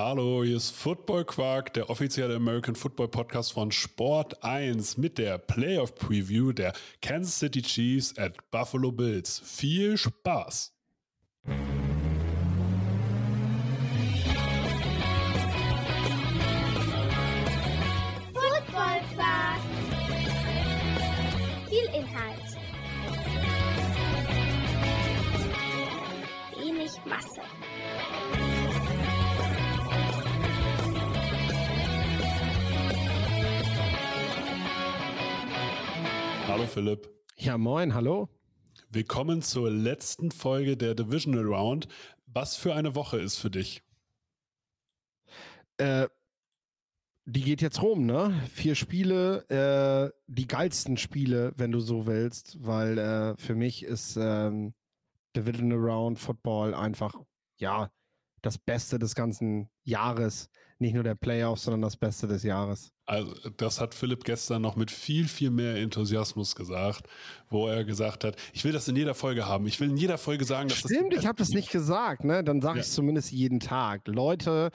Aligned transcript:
Hallo, 0.00 0.44
hier 0.44 0.58
ist 0.58 0.70
Football 0.70 1.24
Quark, 1.24 1.74
der 1.74 1.90
offizielle 1.90 2.36
American 2.36 2.76
Football 2.76 3.08
Podcast 3.08 3.52
von 3.52 3.72
Sport 3.72 4.44
1 4.44 4.96
mit 4.96 5.18
der 5.18 5.38
Playoff 5.38 5.96
Preview 5.96 6.52
der 6.52 6.72
Kansas 7.02 7.40
City 7.40 7.62
Chiefs 7.62 8.16
at 8.16 8.48
Buffalo 8.52 8.92
Bills. 8.92 9.42
Viel 9.44 9.98
Spaß! 9.98 10.72
Hallo 36.58 36.66
Philipp. 36.66 37.08
Ja, 37.36 37.56
moin, 37.56 37.94
hallo. 37.94 38.28
Willkommen 38.90 39.42
zur 39.42 39.70
letzten 39.70 40.32
Folge 40.32 40.76
der 40.76 40.96
Divisional 40.96 41.44
Round. 41.44 41.86
Was 42.26 42.56
für 42.56 42.74
eine 42.74 42.96
Woche 42.96 43.20
ist 43.20 43.38
für 43.38 43.48
dich? 43.48 43.84
Äh, 45.76 46.08
die 47.26 47.42
geht 47.42 47.62
jetzt 47.62 47.80
rum, 47.80 48.06
ne? 48.06 48.42
Vier 48.52 48.74
Spiele, 48.74 49.48
äh, 49.48 50.10
die 50.26 50.48
geilsten 50.48 50.96
Spiele, 50.96 51.52
wenn 51.56 51.70
du 51.70 51.78
so 51.78 52.06
willst, 52.06 52.56
weil 52.60 52.98
äh, 52.98 53.36
für 53.36 53.54
mich 53.54 53.84
ist 53.84 54.16
ähm, 54.20 54.74
Divisional 55.36 55.78
Round 55.78 56.18
Football 56.18 56.74
einfach, 56.74 57.14
ja, 57.58 57.92
das 58.42 58.58
Beste 58.58 58.98
des 58.98 59.14
ganzen 59.14 59.68
Jahres. 59.84 60.50
Nicht 60.80 60.94
nur 60.94 61.04
der 61.04 61.14
Playoffs, 61.14 61.62
sondern 61.62 61.82
das 61.82 61.96
Beste 61.96 62.26
des 62.26 62.42
Jahres. 62.42 62.92
Also, 63.08 63.34
das 63.56 63.80
hat 63.80 63.94
Philipp 63.94 64.24
gestern 64.24 64.60
noch 64.60 64.76
mit 64.76 64.90
viel, 64.90 65.28
viel 65.28 65.48
mehr 65.50 65.76
Enthusiasmus 65.76 66.54
gesagt, 66.54 67.08
wo 67.48 67.66
er 67.66 67.84
gesagt 67.84 68.22
hat, 68.22 68.36
ich 68.52 68.64
will 68.64 68.72
das 68.72 68.86
in 68.86 68.96
jeder 68.96 69.14
Folge 69.14 69.46
haben. 69.46 69.66
Ich 69.66 69.80
will 69.80 69.88
in 69.88 69.96
jeder 69.96 70.18
Folge 70.18 70.44
sagen, 70.44 70.68
dass 70.68 70.76
Stimmt, 70.80 71.14
das 71.14 71.20
ich 71.20 71.26
habe 71.26 71.38
das 71.38 71.48
nicht 71.48 71.70
gesagt, 71.70 72.24
ne? 72.24 72.44
Dann 72.44 72.60
sage 72.60 72.76
Ja. 72.76 72.82
ich 72.82 72.88
es 72.88 72.94
zumindest 72.94 73.32
jeden 73.32 73.60
Tag. 73.60 74.06
Leute, 74.08 74.70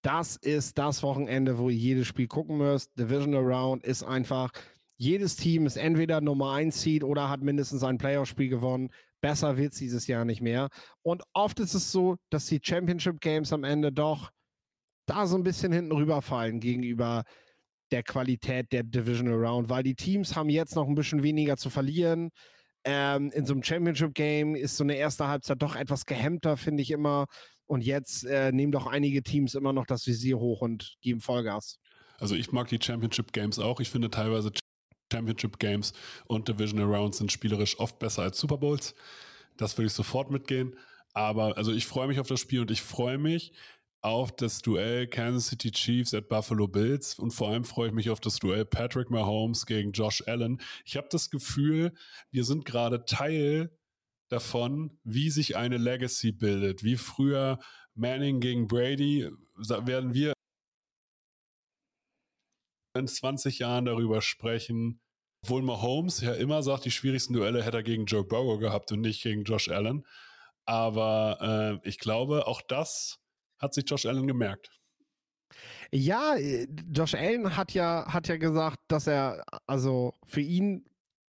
das 0.00 0.36
ist 0.36 0.78
das 0.78 1.02
Wochenende, 1.02 1.58
wo 1.58 1.68
ihr 1.68 1.76
jedes 1.76 2.06
Spiel 2.06 2.26
gucken 2.26 2.56
müsst. 2.56 2.90
Divisional 2.98 3.44
Round 3.44 3.84
ist 3.84 4.02
einfach, 4.02 4.50
jedes 4.96 5.36
Team 5.36 5.66
ist 5.66 5.76
entweder 5.76 6.22
Nummer 6.22 6.52
1 6.52 6.80
Seed 6.80 7.04
oder 7.04 7.28
hat 7.28 7.42
mindestens 7.42 7.84
ein 7.84 7.98
Playoff-Spiel 7.98 8.48
gewonnen. 8.48 8.88
Besser 9.20 9.58
wird 9.58 9.72
es 9.72 9.78
dieses 9.78 10.06
Jahr 10.06 10.24
nicht 10.24 10.40
mehr. 10.40 10.68
Und 11.02 11.22
oft 11.34 11.60
ist 11.60 11.74
es 11.74 11.92
so, 11.92 12.16
dass 12.30 12.46
die 12.46 12.60
Championship 12.62 13.20
Games 13.20 13.52
am 13.52 13.62
Ende 13.62 13.92
doch 13.92 14.30
da 15.06 15.26
so 15.26 15.36
ein 15.36 15.42
bisschen 15.42 15.70
hinten 15.70 15.92
rüberfallen 15.92 16.60
gegenüber 16.60 17.24
der 17.90 18.02
Qualität 18.02 18.72
der 18.72 18.82
Divisional 18.82 19.44
Round, 19.44 19.68
weil 19.68 19.82
die 19.82 19.94
Teams 19.94 20.34
haben 20.36 20.48
jetzt 20.48 20.74
noch 20.74 20.88
ein 20.88 20.94
bisschen 20.94 21.22
weniger 21.22 21.56
zu 21.56 21.70
verlieren. 21.70 22.30
Ähm, 22.84 23.30
in 23.32 23.46
so 23.46 23.54
einem 23.54 23.62
Championship-Game 23.62 24.54
ist 24.56 24.76
so 24.76 24.84
eine 24.84 24.96
erste 24.96 25.26
Halbzeit 25.28 25.62
doch 25.62 25.76
etwas 25.76 26.04
gehemmter, 26.04 26.56
finde 26.56 26.82
ich 26.82 26.90
immer. 26.90 27.26
Und 27.66 27.82
jetzt 27.82 28.24
äh, 28.24 28.52
nehmen 28.52 28.72
doch 28.72 28.86
einige 28.86 29.22
Teams 29.22 29.54
immer 29.54 29.72
noch 29.72 29.86
das 29.86 30.06
Visier 30.06 30.38
hoch 30.38 30.60
und 30.60 30.96
geben 31.00 31.20
Vollgas. 31.20 31.78
Also 32.18 32.34
ich 32.34 32.52
mag 32.52 32.68
die 32.68 32.78
Championship 32.80 33.32
Games 33.32 33.58
auch. 33.58 33.80
Ich 33.80 33.90
finde 33.90 34.10
teilweise 34.10 34.52
Championship 35.12 35.58
Games 35.58 35.92
und 36.26 36.48
Divisional 36.48 36.94
Rounds 36.94 37.18
sind 37.18 37.32
spielerisch 37.32 37.78
oft 37.78 37.98
besser 37.98 38.22
als 38.22 38.38
Super 38.38 38.58
Bowls. 38.58 38.94
Das 39.56 39.78
würde 39.78 39.86
ich 39.86 39.92
sofort 39.92 40.30
mitgehen. 40.30 40.76
Aber 41.14 41.56
also 41.56 41.72
ich 41.72 41.86
freue 41.86 42.08
mich 42.08 42.20
auf 42.20 42.26
das 42.26 42.40
Spiel 42.40 42.60
und 42.60 42.70
ich 42.70 42.82
freue 42.82 43.18
mich 43.18 43.52
auf 44.04 44.32
das 44.36 44.60
Duell 44.60 45.06
Kansas 45.06 45.46
City 45.46 45.70
Chiefs 45.72 46.12
at 46.12 46.28
Buffalo 46.28 46.68
Bills 46.68 47.18
und 47.18 47.30
vor 47.30 47.48
allem 47.48 47.64
freue 47.64 47.88
ich 47.88 47.94
mich 47.94 48.10
auf 48.10 48.20
das 48.20 48.38
Duell 48.38 48.66
Patrick 48.66 49.10
Mahomes 49.10 49.64
gegen 49.64 49.92
Josh 49.92 50.22
Allen. 50.26 50.60
Ich 50.84 50.98
habe 50.98 51.08
das 51.10 51.30
Gefühl, 51.30 51.94
wir 52.30 52.44
sind 52.44 52.66
gerade 52.66 53.06
Teil 53.06 53.74
davon, 54.28 54.98
wie 55.04 55.30
sich 55.30 55.56
eine 55.56 55.78
Legacy 55.78 56.32
bildet. 56.32 56.84
Wie 56.84 56.96
früher 56.96 57.58
Manning 57.94 58.40
gegen 58.40 58.68
Brady, 58.68 59.30
werden 59.56 60.12
wir 60.12 60.34
in 62.94 63.08
20 63.08 63.58
Jahren 63.60 63.86
darüber 63.86 64.20
sprechen, 64.20 65.00
obwohl 65.42 65.62
Mahomes 65.62 66.20
ja 66.20 66.34
immer 66.34 66.62
sagt, 66.62 66.84
die 66.84 66.90
schwierigsten 66.90 67.32
Duelle 67.32 67.62
hätte 67.62 67.78
er 67.78 67.82
gegen 67.82 68.04
Joe 68.04 68.24
Burrow 68.24 68.60
gehabt 68.60 68.92
und 68.92 69.00
nicht 69.00 69.22
gegen 69.22 69.44
Josh 69.44 69.70
Allen. 69.70 70.06
Aber 70.66 71.80
äh, 71.82 71.88
ich 71.88 71.98
glaube, 71.98 72.46
auch 72.46 72.60
das 72.60 73.23
hat 73.64 73.74
sich 73.74 73.84
Josh 73.88 74.06
Allen 74.06 74.26
gemerkt. 74.26 74.70
Ja, 75.92 76.36
äh, 76.36 76.66
Josh 76.92 77.14
Allen 77.14 77.56
hat 77.56 77.72
ja, 77.72 78.04
hat 78.06 78.28
ja 78.28 78.36
gesagt, 78.36 78.78
dass 78.88 79.06
er, 79.06 79.44
also 79.66 80.14
für 80.26 80.40
ihn 80.40 80.84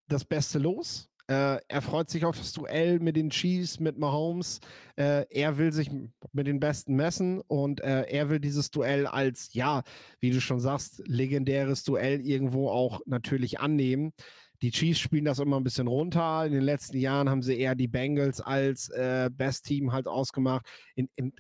das 0.08 0.26
beste 0.26 0.60
Los. 0.60 1.10
Äh, 1.28 1.58
er 1.68 1.82
freut 1.82 2.10
sich 2.10 2.24
auf 2.24 2.38
das 2.38 2.54
Duell 2.54 3.00
mit 3.00 3.16
den 3.16 3.32
Chiefs, 3.32 3.80
mit 3.80 3.98
Mahomes. 3.98 4.60
Äh, 4.96 5.26
er 5.32 5.58
will 5.58 5.72
sich 5.72 5.90
mit 6.34 6.48
den 6.48 6.60
Besten 6.60 6.96
messen 6.96 7.42
und 7.42 7.82
äh, 7.82 8.04
er 8.04 8.30
will 8.30 8.40
dieses 8.40 8.70
Duell 8.70 9.08
als, 9.08 9.50
ja, 9.54 9.82
wie 10.20 10.30
du 10.30 10.40
schon 10.40 10.60
sagst, 10.60 11.02
legendäres 11.08 11.84
Duell 11.84 12.22
irgendwo 12.22 12.70
auch 12.70 13.02
natürlich 13.08 13.60
annehmen. 13.60 14.14
Die 14.62 14.72
Chiefs 14.72 15.00
spielen 15.00 15.26
das 15.26 15.40
immer 15.40 15.58
ein 15.58 15.64
bisschen 15.64 15.88
runter. 15.88 16.46
In 16.46 16.54
den 16.54 16.64
letzten 16.64 16.98
Jahren 16.98 17.30
haben 17.30 17.42
sie 17.42 17.58
eher 17.58 17.76
die 17.76 17.88
Bengals 17.88 18.40
als 18.40 18.90
äh, 18.90 19.30
Best 19.32 19.66
Team 19.66 19.92
halt 19.92 20.08
ausgemacht. 20.08 20.66
In, 20.96 21.10
in, 21.16 21.34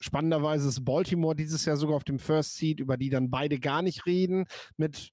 spannenderweise 0.00 0.68
ist 0.68 0.84
Baltimore 0.84 1.36
dieses 1.36 1.64
Jahr 1.64 1.76
sogar 1.76 1.96
auf 1.96 2.04
dem 2.04 2.18
First 2.18 2.56
Seed, 2.56 2.80
über 2.80 2.96
die 2.96 3.10
dann 3.10 3.30
beide 3.30 3.58
gar 3.58 3.82
nicht 3.82 4.06
reden. 4.06 4.46
Mit 4.76 5.10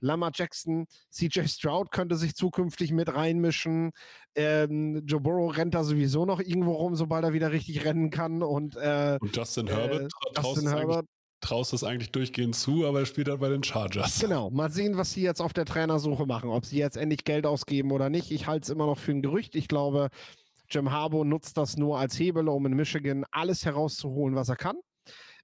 Lamar 0.00 0.32
Jackson, 0.34 0.86
CJ 1.10 1.46
Stroud 1.46 1.90
könnte 1.90 2.16
sich 2.16 2.34
zukünftig 2.34 2.92
mit 2.92 3.14
reinmischen. 3.14 3.92
Ähm, 4.34 5.02
Joe 5.06 5.20
Burrow 5.20 5.56
rennt 5.56 5.74
da 5.74 5.82
sowieso 5.82 6.26
noch 6.26 6.40
irgendwo 6.40 6.72
rum, 6.72 6.94
sobald 6.94 7.24
er 7.24 7.32
wieder 7.32 7.52
richtig 7.52 7.84
rennen 7.84 8.10
kann. 8.10 8.42
Und 8.42 8.76
äh, 8.76 9.18
Und 9.20 9.34
Justin 9.34 9.66
äh, 9.68 9.72
Herbert 9.72 10.12
traust, 10.34 10.56
Justin 10.56 10.68
Herbert, 10.68 11.06
traust 11.40 11.72
es 11.72 11.84
eigentlich 11.84 12.10
durchgehend 12.10 12.54
zu, 12.54 12.86
aber 12.86 13.00
er 13.00 13.06
spielt 13.06 13.28
halt 13.28 13.40
bei 13.40 13.48
den 13.48 13.62
Chargers. 13.62 14.20
Genau, 14.20 14.50
mal 14.50 14.70
sehen, 14.70 14.96
was 14.96 15.12
sie 15.12 15.22
jetzt 15.22 15.40
auf 15.40 15.52
der 15.52 15.64
Trainersuche 15.64 16.26
machen. 16.26 16.50
Ob 16.50 16.66
sie 16.66 16.78
jetzt 16.78 16.96
endlich 16.96 17.24
Geld 17.24 17.46
ausgeben 17.46 17.90
oder 17.92 18.10
nicht. 18.10 18.30
Ich 18.30 18.46
halte 18.46 18.64
es 18.64 18.70
immer 18.70 18.86
noch 18.86 18.98
für 18.98 19.12
ein 19.12 19.22
Gerücht. 19.22 19.54
Ich 19.54 19.68
glaube, 19.68 20.08
Jim 20.74 20.90
Harbaugh 20.90 21.24
nutzt 21.24 21.56
das 21.56 21.76
nur 21.76 21.98
als 21.98 22.18
Hebel, 22.18 22.48
um 22.48 22.66
in 22.66 22.74
Michigan 22.74 23.24
alles 23.30 23.64
herauszuholen, 23.64 24.34
was 24.34 24.48
er 24.48 24.56
kann. 24.56 24.76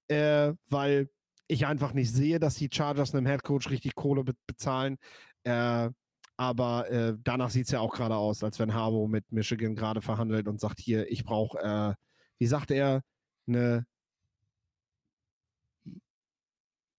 Äh, 0.07 0.53
weil 0.69 1.09
ich 1.47 1.65
einfach 1.65 1.93
nicht 1.93 2.11
sehe, 2.11 2.39
dass 2.39 2.55
die 2.55 2.69
Chargers 2.71 3.13
einem 3.13 3.25
Headcoach 3.25 3.69
richtig 3.69 3.95
Kohle 3.95 4.23
be 4.23 4.33
bezahlen. 4.47 4.97
Äh, 5.43 5.89
aber 6.37 6.89
äh, 6.89 7.15
danach 7.23 7.49
sieht 7.49 7.65
es 7.65 7.71
ja 7.71 7.79
auch 7.79 7.93
gerade 7.93 8.15
aus, 8.15 8.43
als 8.43 8.59
wenn 8.59 8.73
Harbaugh 8.73 9.07
mit 9.07 9.31
Michigan 9.31 9.75
gerade 9.75 10.01
verhandelt 10.01 10.47
und 10.47 10.59
sagt, 10.59 10.79
hier, 10.79 11.09
ich 11.11 11.23
brauche, 11.23 11.59
äh, 11.59 11.93
wie 12.39 12.47
sagt 12.47 12.71
er, 12.71 13.03
eine 13.47 13.85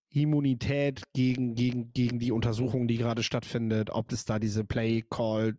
Immunität 0.09 1.03
gegen, 1.13 1.55
gegen, 1.55 1.91
gegen 1.91 2.19
die 2.19 2.31
Untersuchung, 2.31 2.87
die 2.87 2.97
gerade 2.97 3.23
stattfindet, 3.23 3.89
ob 3.89 4.11
es 4.11 4.25
da 4.25 4.39
diese 4.39 4.63
Play-Call 4.63 5.57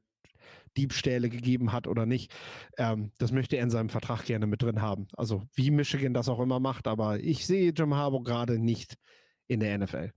Diebstähle 0.76 1.28
gegeben 1.30 1.72
hat 1.72 1.86
oder 1.86 2.06
nicht. 2.06 2.32
Ähm, 2.78 3.12
das 3.18 3.32
möchte 3.32 3.56
er 3.56 3.62
in 3.62 3.70
seinem 3.70 3.88
Vertrag 3.88 4.24
gerne 4.24 4.46
mit 4.46 4.62
drin 4.62 4.80
haben. 4.82 5.06
Also 5.16 5.42
wie 5.54 5.70
Michigan 5.70 6.14
das 6.14 6.28
auch 6.28 6.40
immer 6.40 6.60
macht, 6.60 6.86
aber 6.86 7.20
ich 7.20 7.46
sehe 7.46 7.72
Jim 7.72 7.94
Harbaugh 7.94 8.22
gerade 8.24 8.58
nicht 8.58 8.94
in 9.46 9.60
der 9.60 9.78
NFL. 9.78 10.12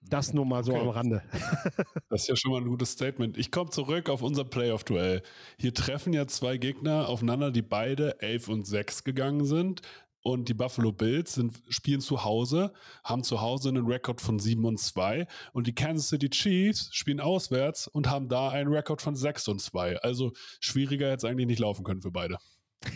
Das 0.00 0.32
nur 0.32 0.46
mal 0.46 0.62
so 0.64 0.72
Okay. 0.72 0.80
am 0.82 0.88
Rande. 0.88 1.22
Das 2.10 2.22
ist 2.22 2.28
ja 2.28 2.36
schon 2.36 2.52
mal 2.52 2.58
ein 2.62 2.68
gutes 2.68 2.92
Statement. 2.92 3.36
Ich 3.36 3.50
komme 3.50 3.70
zurück 3.70 4.08
auf 4.08 4.22
unser 4.22 4.44
Playoff-Duell. 4.44 5.22
Hier 5.58 5.74
treffen 5.74 6.12
ja 6.12 6.26
zwei 6.26 6.56
Gegner 6.56 7.08
aufeinander, 7.08 7.50
die 7.50 7.62
beide 7.62 8.20
11 8.22 8.48
und 8.48 8.66
6 8.66 9.04
gegangen 9.04 9.44
sind. 9.44 9.82
Und 10.22 10.48
die 10.48 10.54
Buffalo 10.54 10.92
Bills 10.92 11.34
sind, 11.34 11.62
spielen 11.68 12.00
zu 12.00 12.24
Hause, 12.24 12.72
haben 13.04 13.22
zu 13.22 13.40
Hause 13.40 13.68
einen 13.68 13.86
Rekord 13.86 14.20
von 14.20 14.38
7 14.38 14.64
und 14.64 14.78
2. 14.78 15.26
Und 15.52 15.66
die 15.66 15.74
Kansas 15.74 16.08
City 16.08 16.28
Chiefs 16.28 16.90
spielen 16.92 17.20
auswärts 17.20 17.86
und 17.86 18.10
haben 18.10 18.28
da 18.28 18.50
einen 18.50 18.72
Rekord 18.72 19.00
von 19.00 19.14
6 19.14 19.48
und 19.48 19.60
2. 19.60 19.98
Also 19.98 20.32
schwieriger 20.60 21.06
hätte 21.06 21.18
es 21.18 21.24
eigentlich 21.24 21.46
nicht 21.46 21.60
laufen 21.60 21.84
können 21.84 22.02
für 22.02 22.10
beide. 22.10 22.38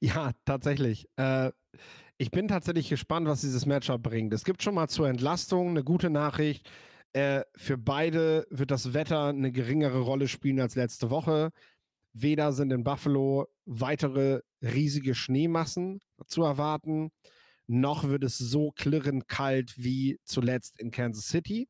Ja, 0.00 0.32
tatsächlich. 0.44 1.08
Äh, 1.16 1.50
ich 2.18 2.30
bin 2.30 2.46
tatsächlich 2.46 2.90
gespannt, 2.90 3.26
was 3.26 3.40
dieses 3.40 3.64
Matchup 3.64 4.02
bringt. 4.02 4.34
Es 4.34 4.44
gibt 4.44 4.62
schon 4.62 4.74
mal 4.74 4.88
zur 4.88 5.08
Entlastung 5.08 5.70
eine 5.70 5.82
gute 5.82 6.10
Nachricht. 6.10 6.68
Äh, 7.12 7.42
für 7.56 7.78
beide 7.78 8.46
wird 8.50 8.70
das 8.70 8.92
Wetter 8.92 9.28
eine 9.28 9.52
geringere 9.52 10.00
Rolle 10.00 10.28
spielen 10.28 10.60
als 10.60 10.74
letzte 10.74 11.10
Woche. 11.10 11.52
Weder 12.14 12.52
sind 12.52 12.72
in 12.72 12.84
Buffalo 12.84 13.48
weitere 13.66 14.40
riesige 14.62 15.14
Schneemassen 15.14 16.00
zu 16.26 16.42
erwarten, 16.42 17.10
noch 17.66 18.04
wird 18.04 18.24
es 18.24 18.38
so 18.38 18.70
klirrend 18.72 19.28
kalt 19.28 19.74
wie 19.76 20.20
zuletzt 20.24 20.78
in 20.80 20.90
Kansas 20.90 21.28
City. 21.28 21.68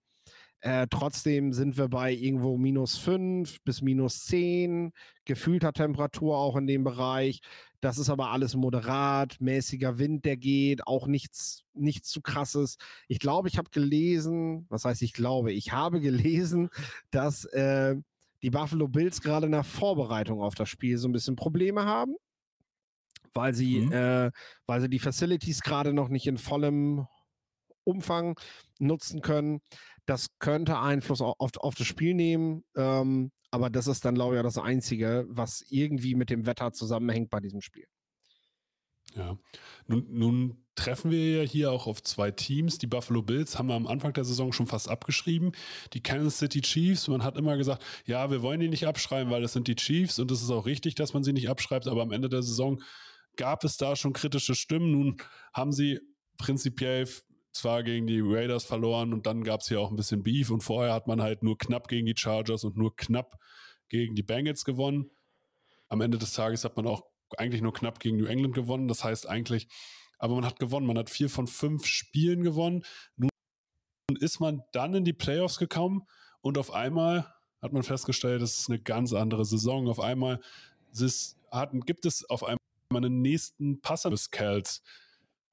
Äh, 0.60 0.86
trotzdem 0.88 1.52
sind 1.52 1.76
wir 1.76 1.88
bei 1.88 2.12
irgendwo 2.12 2.56
minus 2.56 2.96
5 2.96 3.60
bis 3.64 3.82
minus 3.82 4.24
10, 4.24 4.92
gefühlter 5.26 5.72
Temperatur 5.74 6.38
auch 6.38 6.56
in 6.56 6.66
dem 6.66 6.84
Bereich. 6.84 7.40
Das 7.82 7.98
ist 7.98 8.08
aber 8.08 8.30
alles 8.30 8.56
moderat, 8.56 9.36
mäßiger 9.40 9.98
Wind, 9.98 10.24
der 10.24 10.38
geht, 10.38 10.86
auch 10.86 11.06
nichts, 11.06 11.64
nichts 11.74 12.08
zu 12.08 12.22
krasses. 12.22 12.78
Ich 13.08 13.18
glaube, 13.18 13.48
ich 13.48 13.58
habe 13.58 13.68
gelesen, 13.70 14.64
was 14.70 14.86
heißt 14.86 15.02
ich 15.02 15.12
glaube, 15.12 15.52
ich 15.52 15.72
habe 15.72 16.00
gelesen, 16.00 16.70
dass 17.10 17.44
äh, 17.44 17.96
die 18.44 18.50
Buffalo 18.50 18.88
Bills 18.88 19.22
gerade 19.22 19.46
in 19.46 19.52
der 19.52 19.64
Vorbereitung 19.64 20.42
auf 20.42 20.54
das 20.54 20.68
Spiel 20.68 20.98
so 20.98 21.08
ein 21.08 21.12
bisschen 21.12 21.34
Probleme 21.34 21.86
haben, 21.86 22.14
weil 23.32 23.54
sie, 23.54 23.80
mhm. 23.80 23.92
äh, 23.92 24.30
weil 24.66 24.82
sie 24.82 24.90
die 24.90 24.98
Facilities 24.98 25.62
gerade 25.62 25.94
noch 25.94 26.10
nicht 26.10 26.26
in 26.26 26.36
vollem 26.36 27.06
Umfang 27.84 28.38
nutzen 28.78 29.22
können. 29.22 29.62
Das 30.04 30.28
könnte 30.40 30.78
Einfluss 30.78 31.22
auf, 31.22 31.34
auf 31.38 31.74
das 31.74 31.86
Spiel 31.86 32.12
nehmen. 32.12 32.64
Ähm, 32.76 33.32
aber 33.50 33.70
das 33.70 33.86
ist 33.86 34.04
dann, 34.04 34.14
glaube 34.14 34.36
ich, 34.36 34.42
das 34.42 34.58
Einzige, 34.58 35.24
was 35.28 35.64
irgendwie 35.70 36.14
mit 36.14 36.28
dem 36.28 36.44
Wetter 36.44 36.72
zusammenhängt 36.72 37.30
bei 37.30 37.40
diesem 37.40 37.62
Spiel. 37.62 37.86
Ja, 39.16 39.38
nun, 39.86 40.06
nun, 40.10 40.64
treffen 40.74 41.10
wir 41.10 41.42
ja 41.42 41.48
hier 41.48 41.70
auch 41.70 41.86
auf 41.86 42.02
zwei 42.02 42.30
Teams. 42.30 42.78
Die 42.78 42.86
Buffalo 42.86 43.22
Bills 43.22 43.58
haben 43.58 43.68
wir 43.68 43.74
am 43.74 43.86
Anfang 43.86 44.12
der 44.12 44.24
Saison 44.24 44.52
schon 44.52 44.66
fast 44.66 44.88
abgeschrieben. 44.88 45.52
Die 45.92 46.02
Kansas 46.02 46.38
City 46.38 46.60
Chiefs, 46.62 47.08
man 47.08 47.22
hat 47.22 47.36
immer 47.36 47.56
gesagt, 47.56 47.84
ja, 48.06 48.30
wir 48.30 48.42
wollen 48.42 48.60
die 48.60 48.68
nicht 48.68 48.86
abschreiben, 48.86 49.30
weil 49.30 49.42
das 49.42 49.52
sind 49.52 49.68
die 49.68 49.76
Chiefs 49.76 50.18
und 50.18 50.30
es 50.30 50.42
ist 50.42 50.50
auch 50.50 50.66
richtig, 50.66 50.94
dass 50.94 51.14
man 51.14 51.22
sie 51.22 51.32
nicht 51.32 51.48
abschreibt. 51.48 51.86
Aber 51.86 52.02
am 52.02 52.12
Ende 52.12 52.28
der 52.28 52.42
Saison 52.42 52.82
gab 53.36 53.64
es 53.64 53.76
da 53.76 53.94
schon 53.96 54.12
kritische 54.12 54.54
Stimmen. 54.54 54.90
Nun 54.90 55.16
haben 55.52 55.72
sie 55.72 56.00
prinzipiell 56.38 57.08
zwar 57.52 57.84
gegen 57.84 58.08
die 58.08 58.20
Raiders 58.20 58.64
verloren 58.64 59.12
und 59.12 59.26
dann 59.26 59.44
gab 59.44 59.60
es 59.60 59.68
hier 59.68 59.80
auch 59.80 59.90
ein 59.90 59.96
bisschen 59.96 60.24
Beef 60.24 60.50
und 60.50 60.62
vorher 60.62 60.92
hat 60.92 61.06
man 61.06 61.22
halt 61.22 61.44
nur 61.44 61.56
knapp 61.56 61.86
gegen 61.86 62.06
die 62.06 62.16
Chargers 62.16 62.64
und 62.64 62.76
nur 62.76 62.96
knapp 62.96 63.38
gegen 63.88 64.16
die 64.16 64.24
Bengals 64.24 64.64
gewonnen. 64.64 65.10
Am 65.88 66.00
Ende 66.00 66.18
des 66.18 66.32
Tages 66.32 66.64
hat 66.64 66.76
man 66.76 66.88
auch 66.88 67.04
eigentlich 67.38 67.62
nur 67.62 67.72
knapp 67.72 68.00
gegen 68.00 68.16
New 68.16 68.26
England 68.26 68.54
gewonnen. 68.54 68.88
Das 68.88 69.04
heißt 69.04 69.28
eigentlich, 69.28 69.68
aber 70.18 70.34
man 70.34 70.46
hat 70.46 70.58
gewonnen. 70.58 70.86
Man 70.86 70.98
hat 70.98 71.10
vier 71.10 71.28
von 71.28 71.46
fünf 71.46 71.86
Spielen 71.86 72.42
gewonnen. 72.42 72.84
Nun 73.16 73.30
ist 74.20 74.40
man 74.40 74.62
dann 74.72 74.94
in 74.94 75.04
die 75.04 75.12
Playoffs 75.12 75.58
gekommen 75.58 76.06
und 76.40 76.58
auf 76.58 76.72
einmal 76.72 77.34
hat 77.62 77.72
man 77.72 77.82
festgestellt, 77.82 78.42
das 78.42 78.58
ist 78.58 78.68
eine 78.68 78.78
ganz 78.78 79.12
andere 79.12 79.44
Saison. 79.44 79.88
Auf 79.88 80.00
einmal 80.00 80.40
ist, 80.92 81.36
gibt 81.86 82.04
es 82.04 82.28
auf 82.28 82.44
einmal 82.44 82.58
einen 82.92 83.22
nächsten 83.22 83.80
Passer 83.80 84.10
des 84.10 84.30
Cals 84.30 84.82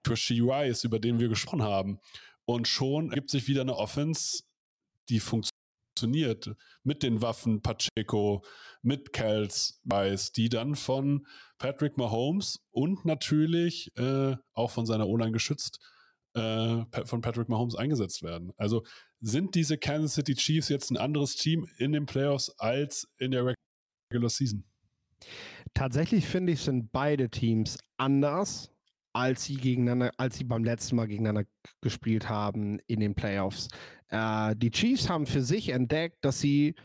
für 0.06 0.18
She 0.18 0.42
Rice, 0.42 0.84
über 0.84 1.00
den 1.00 1.19
wir 1.19 1.30
gesprochen 1.30 1.63
haben. 1.63 2.00
Und 2.45 2.68
schon 2.68 3.10
gibt 3.12 3.30
sich 3.30 3.48
wieder 3.48 3.62
eine 3.62 3.77
Offense, 3.77 4.44
die 5.10 5.19
funktioniert 5.19 5.50
mit 6.07 7.03
den 7.03 7.21
Waffen 7.21 7.62
Pacheco, 7.62 8.44
mit 8.81 9.13
Kels 9.13 9.81
Rice, 9.92 10.31
die 10.31 10.50
dann 10.50 10.75
von 10.75 11.27
Patrick 11.57 11.98
Mahomes 11.98 12.59
und 12.71 13.06
natürlich 13.06 13.92
äh, 13.98 14.36
auch 14.53 14.71
von 14.71 14.86
seiner 14.86 15.07
O-Line 15.07 15.31
geschützt 15.31 15.80
äh, 16.33 16.83
von 17.06 17.21
Patrick 17.21 17.50
Mahomes 17.50 17.75
eingesetzt 17.75 18.24
werden. 18.24 18.53
Also 18.57 18.83
sind 19.19 19.56
diese 19.56 19.77
Kansas 19.77 20.15
City 20.15 20.36
Chiefs 20.36 20.69
jetzt 20.69 20.92
ein 20.92 20.98
anderes 20.98 21.36
Team 21.36 21.68
in 21.77 21.92
den 21.92 22.06
Playoffs 22.06 22.50
als 22.57 23.07
in 23.18 23.31
der 23.31 23.53
Regular 24.12 24.30
Season? 24.30 24.63
Tatsächlich 25.74 26.25
finde 26.25 26.53
ich, 26.53 26.62
sind 26.62 26.92
beide 26.92 27.30
Teams 27.30 27.77
anders 27.98 28.71
als 29.13 29.45
sie 29.45 29.56
gegeneinander, 29.56 30.12
als 30.18 30.38
sie 30.38 30.44
beim 30.44 30.63
letzten 30.63 30.95
Mal 30.95 31.07
gegeneinander 31.07 31.48
gespielt 31.81 32.30
haben 32.30 32.80
in 32.88 33.00
den 33.00 33.15
Playoffs. 33.15 33.68
Äh, 34.12 34.56
die 34.56 34.72
Chiefs 34.72 35.10
haben 35.10 35.25
für 35.25 35.42
sich 35.42 35.69
entdeckt, 35.69 36.18
dass 36.22 36.40
sie, 36.40 36.75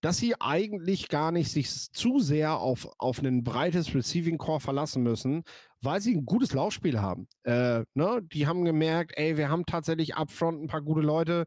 dass 0.00 0.18
sie 0.18 0.34
eigentlich 0.40 1.08
gar 1.08 1.32
nicht 1.32 1.50
sich 1.50 1.70
zu 1.70 2.20
sehr 2.20 2.58
auf, 2.58 2.88
auf 2.98 3.20
ein 3.20 3.42
breites 3.42 3.94
Receiving 3.94 4.38
Core 4.38 4.60
verlassen 4.60 5.02
müssen, 5.02 5.42
weil 5.80 6.00
sie 6.00 6.14
ein 6.14 6.26
gutes 6.26 6.52
Laufspiel 6.52 7.00
haben. 7.00 7.26
Äh, 7.42 7.84
ne? 7.94 8.20
Die 8.32 8.46
haben 8.46 8.64
gemerkt, 8.64 9.12
ey, 9.16 9.36
wir 9.36 9.48
haben 9.48 9.66
tatsächlich 9.66 10.14
upfront 10.14 10.62
ein 10.62 10.68
paar 10.68 10.82
gute 10.82 11.00
Leute, 11.00 11.46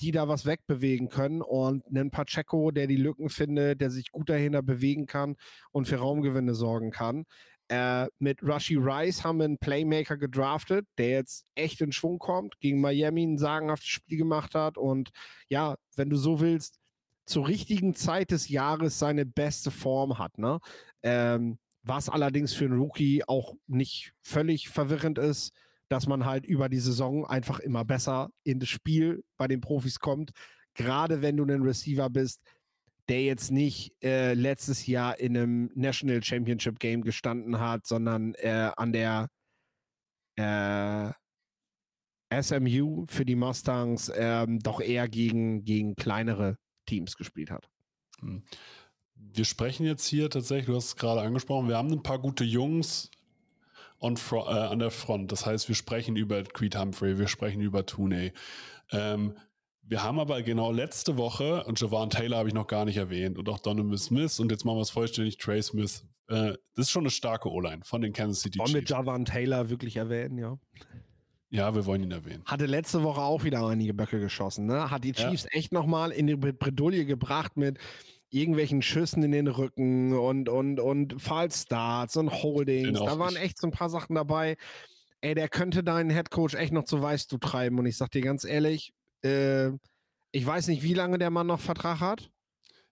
die 0.00 0.10
da 0.10 0.26
was 0.26 0.44
wegbewegen 0.44 1.08
können 1.08 1.40
und 1.40 1.86
einen 1.86 2.10
Pacheco, 2.10 2.72
der 2.72 2.88
die 2.88 2.96
Lücken 2.96 3.28
findet, 3.28 3.80
der 3.80 3.90
sich 3.90 4.10
gut 4.10 4.28
dahinter 4.28 4.62
bewegen 4.62 5.06
kann 5.06 5.36
und 5.70 5.86
für 5.86 5.96
Raumgewinne 5.96 6.54
sorgen 6.54 6.90
kann. 6.90 7.26
Äh, 7.74 8.08
mit 8.20 8.40
Rushy 8.40 8.76
Rice 8.76 9.24
haben 9.24 9.38
wir 9.38 9.46
einen 9.46 9.58
Playmaker 9.58 10.16
gedraftet, 10.16 10.86
der 10.96 11.08
jetzt 11.08 11.44
echt 11.56 11.80
in 11.80 11.90
Schwung 11.90 12.20
kommt, 12.20 12.60
gegen 12.60 12.80
Miami 12.80 13.24
ein 13.24 13.36
sagenhaftes 13.36 13.88
Spiel 13.88 14.16
gemacht 14.16 14.54
hat 14.54 14.78
und 14.78 15.10
ja, 15.48 15.74
wenn 15.96 16.08
du 16.08 16.16
so 16.16 16.40
willst, 16.40 16.78
zur 17.26 17.48
richtigen 17.48 17.96
Zeit 17.96 18.30
des 18.30 18.48
Jahres 18.48 19.00
seine 19.00 19.26
beste 19.26 19.72
Form 19.72 20.18
hat. 20.18 20.38
Ne? 20.38 20.60
Ähm, 21.02 21.58
was 21.82 22.08
allerdings 22.08 22.52
für 22.52 22.66
einen 22.66 22.78
Rookie 22.78 23.24
auch 23.26 23.54
nicht 23.66 24.12
völlig 24.22 24.68
verwirrend 24.68 25.18
ist, 25.18 25.52
dass 25.88 26.06
man 26.06 26.24
halt 26.24 26.46
über 26.46 26.68
die 26.68 26.78
Saison 26.78 27.26
einfach 27.26 27.58
immer 27.58 27.84
besser 27.84 28.30
in 28.44 28.60
das 28.60 28.68
Spiel 28.68 29.24
bei 29.36 29.48
den 29.48 29.60
Profis 29.60 29.98
kommt. 29.98 30.30
Gerade 30.74 31.22
wenn 31.22 31.36
du 31.36 31.44
ein 31.44 31.62
Receiver 31.62 32.08
bist, 32.08 32.40
der 33.08 33.22
jetzt 33.22 33.50
nicht 33.50 33.92
äh, 34.02 34.34
letztes 34.34 34.86
Jahr 34.86 35.18
in 35.18 35.36
einem 35.36 35.70
National 35.74 36.22
Championship 36.22 36.78
Game 36.78 37.02
gestanden 37.02 37.60
hat, 37.60 37.86
sondern 37.86 38.34
äh, 38.34 38.70
an 38.76 38.92
der 38.92 39.28
äh, 40.36 41.12
SMU 42.42 43.04
für 43.06 43.24
die 43.24 43.36
Mustangs 43.36 44.10
ähm, 44.14 44.58
doch 44.60 44.80
eher 44.80 45.08
gegen, 45.08 45.64
gegen 45.64 45.94
kleinere 45.94 46.56
Teams 46.86 47.16
gespielt 47.16 47.50
hat. 47.50 47.68
Hm. 48.20 48.42
Wir 49.16 49.44
sprechen 49.44 49.86
jetzt 49.86 50.06
hier 50.06 50.30
tatsächlich, 50.30 50.66
du 50.66 50.76
hast 50.76 50.86
es 50.86 50.96
gerade 50.96 51.20
angesprochen, 51.20 51.68
wir 51.68 51.76
haben 51.76 51.92
ein 51.92 52.02
paar 52.02 52.18
gute 52.18 52.44
Jungs 52.44 53.10
on 54.00 54.16
äh, 54.32 54.36
an 54.36 54.78
der 54.78 54.90
Front. 54.90 55.32
Das 55.32 55.46
heißt, 55.46 55.68
wir 55.68 55.74
sprechen 55.74 56.16
über 56.16 56.42
Creed 56.42 56.76
Humphrey, 56.76 57.18
wir 57.18 57.28
sprechen 57.28 57.60
über 57.60 57.86
Tooney. 57.86 58.32
Ähm, 58.90 59.36
wir 59.86 60.02
haben 60.02 60.18
aber 60.18 60.42
genau 60.42 60.72
letzte 60.72 61.16
Woche, 61.16 61.64
und 61.64 61.80
Javon 61.80 62.10
Taylor 62.10 62.38
habe 62.38 62.48
ich 62.48 62.54
noch 62.54 62.66
gar 62.66 62.84
nicht 62.84 62.96
erwähnt, 62.96 63.38
und 63.38 63.48
auch 63.48 63.58
Donovan 63.58 63.98
Smith, 63.98 64.40
und 64.40 64.50
jetzt 64.50 64.64
machen 64.64 64.76
wir 64.76 64.82
es 64.82 64.90
vollständig, 64.90 65.38
Trey 65.38 65.62
Smith. 65.62 66.04
Äh, 66.28 66.54
das 66.74 66.86
ist 66.86 66.90
schon 66.90 67.02
eine 67.02 67.10
starke 67.10 67.50
O-Line 67.50 67.82
von 67.84 68.00
den 68.00 68.12
Kansas 68.12 68.42
City 68.42 68.58
Wollen 68.58 68.72
Chiefs. 68.72 68.90
Wollen 68.90 69.06
wir 69.06 69.12
Javon 69.12 69.24
Taylor 69.24 69.70
wirklich 69.70 69.96
erwähnen, 69.96 70.38
ja? 70.38 70.58
Ja, 71.50 71.74
wir 71.74 71.86
wollen 71.86 72.02
ihn 72.02 72.10
erwähnen. 72.10 72.42
Hatte 72.46 72.66
letzte 72.66 73.02
Woche 73.04 73.20
auch 73.20 73.44
wieder 73.44 73.64
einige 73.66 73.94
Böcke 73.94 74.18
geschossen, 74.18 74.66
ne? 74.66 74.90
Hat 74.90 75.04
die 75.04 75.12
Chiefs 75.12 75.44
ja. 75.44 75.50
echt 75.52 75.72
nochmal 75.72 76.10
in 76.10 76.26
die 76.26 76.34
Bredouille 76.34 77.04
gebracht 77.04 77.56
mit 77.56 77.78
irgendwelchen 78.30 78.82
Schüssen 78.82 79.22
in 79.22 79.30
den 79.30 79.46
Rücken 79.46 80.12
und, 80.14 80.48
und, 80.48 80.80
und 80.80 81.22
Fallstarts 81.22 82.16
und 82.16 82.42
Holdings. 82.42 82.98
Da 82.98 83.18
waren 83.20 83.36
echt 83.36 83.58
so 83.58 83.68
ein 83.68 83.70
paar 83.70 83.88
Sachen 83.88 84.16
dabei. 84.16 84.56
Ey, 85.20 85.36
der 85.36 85.48
könnte 85.48 85.84
deinen 85.84 86.10
Headcoach 86.10 86.54
echt 86.54 86.72
noch 86.72 86.84
zu 86.84 87.00
Weißdu 87.00 87.38
treiben. 87.38 87.78
Und 87.78 87.86
ich 87.86 87.96
sag 87.96 88.10
dir 88.10 88.22
ganz 88.22 88.44
ehrlich, 88.44 88.92
äh, 89.24 89.70
ich 90.32 90.46
weiß 90.46 90.68
nicht, 90.68 90.82
wie 90.82 90.94
lange 90.94 91.18
der 91.18 91.30
Mann 91.30 91.46
noch 91.46 91.60
Vertrag 91.60 92.00
hat. 92.00 92.30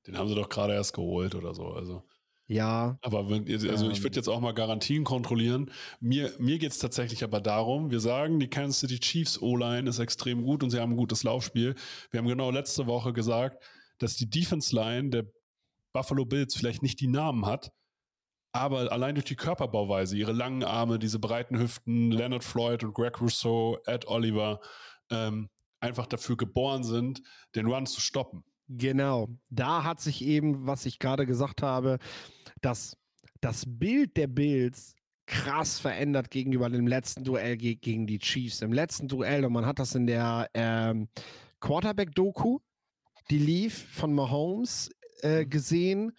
Den 0.07 0.17
haben 0.17 0.29
sie 0.29 0.35
doch 0.35 0.49
gerade 0.49 0.75
erst 0.75 0.95
geholt 0.95 1.35
oder 1.35 1.55
so. 1.55 1.67
Also. 1.69 2.03
Ja. 2.47 2.99
Aber 3.03 3.31
wenn, 3.31 3.49
also 3.49 3.91
ich 3.91 4.03
würde 4.03 4.15
ähm. 4.15 4.21
jetzt 4.21 4.29
auch 4.29 4.41
mal 4.41 4.53
Garantien 4.53 5.05
kontrollieren. 5.05 5.71
Mir, 6.01 6.33
mir 6.39 6.59
geht 6.59 6.73
es 6.73 6.79
tatsächlich 6.79 7.25
aber 7.25 7.41
darum, 7.41 7.91
wir 7.91 8.01
sagen, 8.01 8.41
die 8.41 8.49
Kansas 8.49 8.81
City 8.81 8.99
Chiefs 8.99 9.41
O-Line 9.41 9.89
ist 9.89 9.99
extrem 9.99 10.43
gut 10.43 10.63
und 10.63 10.71
sie 10.71 10.81
haben 10.81 10.93
ein 10.93 10.97
gutes 10.97 11.23
Laufspiel. 11.23 11.75
Wir 12.11 12.19
haben 12.19 12.29
genau 12.29 12.51
letzte 12.51 12.87
Woche 12.87 13.13
gesagt, 13.13 13.63
dass 13.99 14.17
die 14.17 14.29
Defense 14.29 14.75
Line 14.75 15.11
der 15.11 15.25
Buffalo 15.93 16.25
Bills 16.25 16.55
vielleicht 16.55 16.83
nicht 16.83 17.01
die 17.01 17.07
Namen 17.07 17.47
hat, 17.47 17.71
aber 18.53 18.93
allein 18.93 19.15
durch 19.15 19.25
die 19.25 19.37
Körperbauweise, 19.37 20.17
ihre 20.17 20.33
langen 20.33 20.65
Arme, 20.65 20.99
diese 20.99 21.19
breiten 21.19 21.59
Hüften, 21.59 22.11
Leonard 22.11 22.45
Floyd 22.45 22.85
und 22.85 22.95
Greg 22.95 23.21
Rousseau, 23.21 23.79
Ed 23.87 24.07
Oliver, 24.07 24.61
ähm, 25.11 25.49
einfach 25.83 26.07
dafür 26.07 26.37
geboren 26.37 26.85
sind, 26.85 27.23
den 27.55 27.67
Run 27.67 27.87
zu 27.87 28.01
stoppen. 28.01 28.45
Genau. 28.69 29.29
Da 29.51 29.85
hat 29.85 30.01
sich 30.01 30.25
eben, 30.25 30.67
was 30.67 30.87
ich 30.87 30.99
gerade 30.99 31.27
gesagt 31.27 31.63
habe, 31.63 31.99
dass 32.61 32.97
das 33.41 33.65
Bild 33.67 34.17
der 34.17 34.29
Bills 34.29 34.95
krass 35.27 35.79
verändert 35.79 36.31
gegenüber 36.31 36.69
dem 36.69 36.87
letzten 36.87 37.25
Duell 37.25 37.57
ge 37.57 37.75
gegen 37.75 38.07
die 38.07 38.19
Chiefs. 38.19 38.63
Im 38.63 38.73
letzten 38.73 39.09
Duell, 39.09 39.45
und 39.45 39.53
man 39.53 39.67
hat 39.67 39.79
das 39.79 39.95
in 39.95 40.07
der 40.07 40.49
ähm, 40.55 41.09
Quarterback-Doku, 41.61 42.61
die 43.31 43.39
lief 43.39 43.87
von 43.93 44.15
Mahomes 44.15 44.91
äh, 45.23 45.45
mhm. 45.45 45.51
gesehen. 45.51 46.13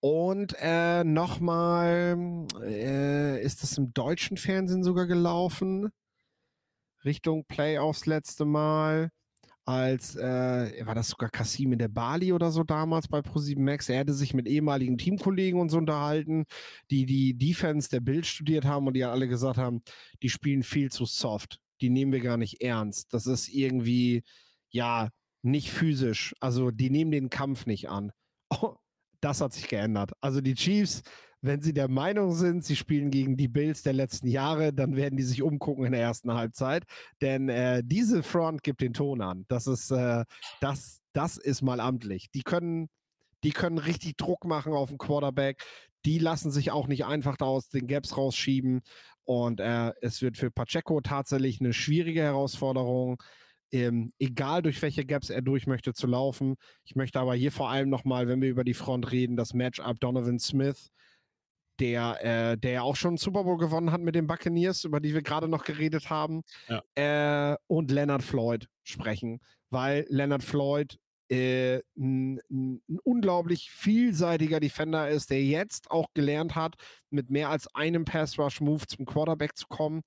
Und 0.00 0.54
äh, 0.60 1.02
nochmal, 1.02 2.46
äh, 2.62 3.42
ist 3.42 3.62
das 3.62 3.78
im 3.78 3.92
deutschen 3.92 4.36
Fernsehen 4.36 4.84
sogar 4.84 5.06
gelaufen? 5.06 5.90
Richtung 7.04 7.44
Playoffs 7.46 8.06
letzte 8.06 8.44
Mal, 8.44 9.10
als 9.68 10.16
äh, 10.16 10.86
war 10.86 10.94
das 10.94 11.10
sogar 11.10 11.28
Kasim 11.28 11.72
in 11.72 11.78
der 11.78 11.88
Bali 11.88 12.32
oder 12.32 12.50
so 12.50 12.64
damals 12.64 13.06
bei 13.06 13.18
Pro7 13.18 13.60
Max. 13.60 13.90
Er 13.90 13.98
hätte 13.98 14.14
sich 14.14 14.32
mit 14.32 14.48
ehemaligen 14.48 14.96
Teamkollegen 14.96 15.60
und 15.60 15.68
so 15.68 15.76
unterhalten, 15.76 16.44
die 16.90 17.04
die 17.04 17.36
Defense 17.36 17.90
der 17.90 18.00
Bild 18.00 18.24
studiert 18.24 18.64
haben 18.64 18.86
und 18.86 18.94
die 18.94 19.04
alle 19.04 19.28
gesagt 19.28 19.58
haben, 19.58 19.82
die 20.22 20.30
spielen 20.30 20.62
viel 20.62 20.90
zu 20.90 21.04
soft. 21.04 21.58
Die 21.82 21.90
nehmen 21.90 22.12
wir 22.12 22.20
gar 22.20 22.38
nicht 22.38 22.62
ernst. 22.62 23.12
Das 23.12 23.26
ist 23.26 23.48
irgendwie, 23.48 24.22
ja, 24.70 25.10
nicht 25.42 25.70
physisch. 25.70 26.34
Also 26.40 26.70
die 26.70 26.88
nehmen 26.88 27.10
den 27.10 27.30
Kampf 27.30 27.66
nicht 27.66 27.88
an. 27.90 28.10
Oh, 28.62 28.76
das 29.20 29.42
hat 29.42 29.52
sich 29.52 29.68
geändert. 29.68 30.12
Also 30.22 30.40
die 30.40 30.54
Chiefs, 30.54 31.02
wenn 31.40 31.60
sie 31.60 31.72
der 31.72 31.88
Meinung 31.88 32.32
sind, 32.34 32.64
sie 32.64 32.76
spielen 32.76 33.10
gegen 33.10 33.36
die 33.36 33.48
Bills 33.48 33.82
der 33.82 33.92
letzten 33.92 34.26
Jahre, 34.26 34.72
dann 34.72 34.96
werden 34.96 35.16
die 35.16 35.22
sich 35.22 35.42
umgucken 35.42 35.84
in 35.84 35.92
der 35.92 36.00
ersten 36.00 36.32
Halbzeit. 36.34 36.84
Denn 37.20 37.48
äh, 37.48 37.82
diese 37.84 38.22
Front 38.22 38.62
gibt 38.62 38.80
den 38.80 38.92
Ton 38.92 39.20
an. 39.20 39.44
Das 39.48 39.66
ist, 39.66 39.90
äh, 39.90 40.24
das, 40.60 41.00
das 41.12 41.36
ist 41.36 41.62
mal 41.62 41.80
amtlich. 41.80 42.30
Die 42.34 42.42
können, 42.42 42.88
die 43.44 43.52
können 43.52 43.78
richtig 43.78 44.16
Druck 44.16 44.44
machen 44.44 44.72
auf 44.72 44.88
den 44.88 44.98
Quarterback. 44.98 45.62
Die 46.04 46.18
lassen 46.18 46.50
sich 46.50 46.70
auch 46.70 46.88
nicht 46.88 47.04
einfach 47.04 47.36
da 47.36 47.46
aus 47.46 47.68
den 47.68 47.86
Gaps 47.86 48.16
rausschieben. 48.16 48.80
Und 49.24 49.60
äh, 49.60 49.92
es 50.00 50.22
wird 50.22 50.36
für 50.36 50.50
Pacheco 50.50 51.00
tatsächlich 51.00 51.60
eine 51.60 51.72
schwierige 51.72 52.22
Herausforderung 52.22 53.22
ähm, 53.70 54.12
egal 54.18 54.62
durch 54.62 54.80
welche 54.82 55.04
Gaps 55.04 55.30
er 55.30 55.42
durch 55.42 55.66
möchte 55.66 55.92
zu 55.92 56.06
laufen. 56.06 56.56
Ich 56.84 56.96
möchte 56.96 57.20
aber 57.20 57.34
hier 57.34 57.52
vor 57.52 57.70
allem 57.70 57.90
nochmal, 57.90 58.28
wenn 58.28 58.40
wir 58.40 58.48
über 58.48 58.64
die 58.64 58.74
Front 58.74 59.12
reden, 59.12 59.36
das 59.36 59.54
Matchup 59.54 60.00
Donovan 60.00 60.38
Smith, 60.38 60.90
der, 61.80 62.52
äh, 62.52 62.58
der 62.58 62.70
ja 62.72 62.82
auch 62.82 62.96
schon 62.96 63.10
einen 63.10 63.18
Super 63.18 63.44
Bowl 63.44 63.58
gewonnen 63.58 63.92
hat 63.92 64.00
mit 64.00 64.14
den 64.14 64.26
Buccaneers, 64.26 64.84
über 64.84 65.00
die 65.00 65.14
wir 65.14 65.22
gerade 65.22 65.48
noch 65.48 65.64
geredet 65.64 66.10
haben, 66.10 66.42
ja. 66.68 67.52
äh, 67.52 67.56
und 67.66 67.90
Leonard 67.90 68.22
Floyd 68.22 68.68
sprechen, 68.82 69.40
weil 69.70 70.06
Leonard 70.08 70.42
Floyd 70.42 70.98
äh, 71.30 71.80
ein, 71.96 72.40
ein, 72.50 72.80
unglaublich 73.04 73.70
vielseitiger 73.70 74.60
Defender 74.60 75.08
ist, 75.08 75.30
der 75.30 75.44
jetzt 75.44 75.90
auch 75.90 76.08
gelernt 76.14 76.54
hat, 76.54 76.76
mit 77.10 77.30
mehr 77.30 77.50
als 77.50 77.72
einem 77.74 78.04
Pass-Rush-Move 78.04 78.86
zum 78.86 79.04
Quarterback 79.04 79.56
zu 79.56 79.66
kommen. 79.68 80.02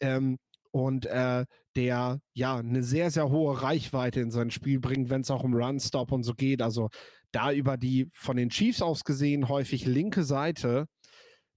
Ähm, 0.00 0.38
und 0.70 1.04
äh, 1.04 1.44
der 1.76 2.20
ja 2.34 2.56
eine 2.56 2.82
sehr, 2.82 3.10
sehr 3.10 3.30
hohe 3.30 3.62
Reichweite 3.62 4.20
in 4.20 4.30
sein 4.30 4.50
Spiel 4.50 4.80
bringt, 4.80 5.10
wenn 5.10 5.20
es 5.20 5.30
auch 5.30 5.44
um 5.44 5.54
Run-Stop 5.54 6.12
und 6.12 6.22
so 6.22 6.34
geht. 6.34 6.62
Also 6.62 6.88
da 7.30 7.52
über 7.52 7.76
die 7.76 8.08
von 8.12 8.36
den 8.36 8.50
Chiefs 8.50 8.82
aus 8.82 9.04
gesehen 9.04 9.48
häufig 9.48 9.84
linke 9.84 10.24
Seite, 10.24 10.86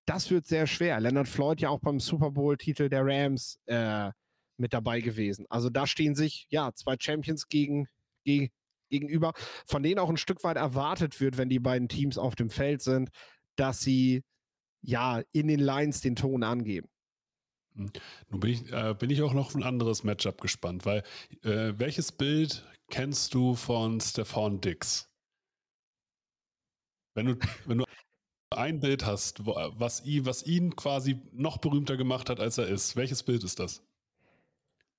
das 0.05 0.29
wird 0.29 0.45
sehr 0.45 0.67
schwer. 0.67 0.99
Leonard 0.99 1.27
Floyd 1.27 1.61
ja 1.61 1.69
auch 1.69 1.79
beim 1.79 1.99
Super 1.99 2.31
Bowl-Titel 2.31 2.89
der 2.89 3.05
Rams 3.05 3.59
äh, 3.65 4.11
mit 4.57 4.73
dabei 4.73 5.01
gewesen. 5.01 5.45
Also 5.49 5.69
da 5.69 5.87
stehen 5.87 6.15
sich 6.15 6.47
ja 6.49 6.71
zwei 6.73 6.95
Champions 6.99 7.47
gegen, 7.47 7.87
gegen, 8.23 8.49
gegenüber, 8.89 9.33
von 9.65 9.83
denen 9.83 9.99
auch 9.99 10.09
ein 10.09 10.17
Stück 10.17 10.43
weit 10.43 10.57
erwartet 10.57 11.19
wird, 11.19 11.37
wenn 11.37 11.49
die 11.49 11.59
beiden 11.59 11.89
Teams 11.89 12.17
auf 12.17 12.35
dem 12.35 12.49
Feld 12.49 12.81
sind, 12.81 13.09
dass 13.55 13.81
sie 13.81 14.23
ja 14.81 15.21
in 15.31 15.47
den 15.47 15.59
Lines 15.59 16.01
den 16.01 16.15
Ton 16.15 16.43
angeben. 16.43 16.87
Hm. 17.75 17.91
Nun 18.29 18.39
bin 18.39 18.51
ich, 18.51 18.71
äh, 18.71 18.95
bin 18.97 19.09
ich 19.09 19.21
auch 19.21 19.33
noch 19.33 19.47
auf 19.47 19.55
ein 19.55 19.63
anderes 19.63 20.03
Matchup 20.03 20.39
gespannt, 20.39 20.85
weil 20.85 21.03
äh, 21.43 21.73
welches 21.77 22.11
Bild 22.11 22.65
kennst 22.89 23.33
du 23.33 23.55
von 23.55 23.99
Stefan 23.99 24.61
Dix? 24.61 25.09
Wenn 27.15 27.25
du, 27.27 27.39
wenn 27.65 27.79
du 27.79 27.85
ein 28.55 28.79
Bild 28.79 29.05
hast, 29.05 29.45
was, 29.45 30.05
ihn, 30.05 30.25
was 30.25 30.43
ihn 30.43 30.75
quasi 30.75 31.17
noch 31.31 31.57
berühmter 31.57 31.97
gemacht 31.97 32.29
hat, 32.29 32.39
als 32.39 32.57
er 32.57 32.67
ist, 32.67 32.95
welches 32.95 33.23
Bild 33.23 33.43
ist 33.43 33.59
das? 33.59 33.81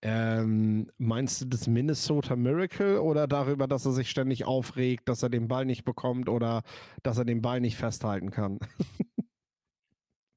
Ähm, 0.03 0.91
meinst 0.99 1.41
du 1.41 1.47
das 1.47 1.67
Minnesota 1.67 2.37
Miracle 2.37 3.01
oder 3.01 3.27
darüber, 3.27 3.67
dass 3.67 3.87
er 3.87 3.93
sich 3.93 4.11
ständig 4.11 4.45
aufregt, 4.45 5.09
dass 5.09 5.23
er 5.23 5.31
den 5.31 5.49
Ball 5.49 5.65
nicht 5.65 5.85
bekommt 5.85 6.29
oder 6.29 6.63
dass 7.03 7.19
er 7.19 7.25
den 7.25 7.43
Ball 7.43 7.61
nicht 7.61 7.77
festhalten 7.77 8.31
kann? 8.31 8.59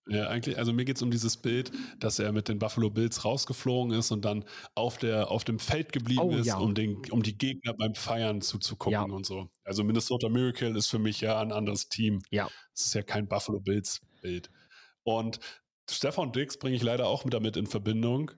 Ja, 0.10 0.28
eigentlich, 0.28 0.58
also 0.58 0.74
mir 0.74 0.86
geht 0.86 0.96
es 0.96 1.01
um 1.01 1.12
dieses 1.12 1.38
Bild, 1.38 1.72
dass 2.00 2.20
er 2.20 2.32
mit 2.32 2.50
den 2.50 2.60
Buffalo 2.60 2.89
Bills 2.89 3.24
rausgeflogen 3.25 3.94
ist 3.94 4.12
und 4.12 4.25
dann 4.25 4.44
auf, 4.75 4.98
der, 4.98 5.30
auf 5.30 5.44
dem 5.44 5.60
Feld 5.60 5.92
geblieben 5.92 6.22
oh, 6.22 6.36
ist, 6.36 6.48
ja. 6.48 6.58
um, 6.58 6.74
den, 6.74 7.01
um 7.12 7.22
die 7.22 7.38
Gegner 7.38 7.74
beim 7.74 7.96
Feiern 7.96 8.42
zuzugucken 8.42 8.94
ja. 8.94 9.04
und 9.04 9.25
so. 9.25 9.50
Also 9.63 9.84
Minnesota 9.84 10.30
Miracle 10.30 10.75
ist 10.75 10.88
für 10.88 11.00
mich 11.00 11.22
ja 11.22 11.39
ein 11.39 11.51
anderes 11.51 11.89
Team. 11.89 12.22
Ja. 12.32 12.50
Es 12.74 12.86
ist 12.86 12.96
ja 12.96 13.04
kein 13.04 13.28
Buffalo 13.28 13.60
Bills 13.60 14.01
Bild. 14.22 14.50
Und 15.04 15.39
Stefan 15.89 16.32
Dix 16.32 16.58
bringe 16.58 16.75
ich 16.75 16.84
leider 16.84 17.08
auch 17.08 17.24
damit 17.30 17.58
in 17.58 17.68
Verbindung, 17.68 18.32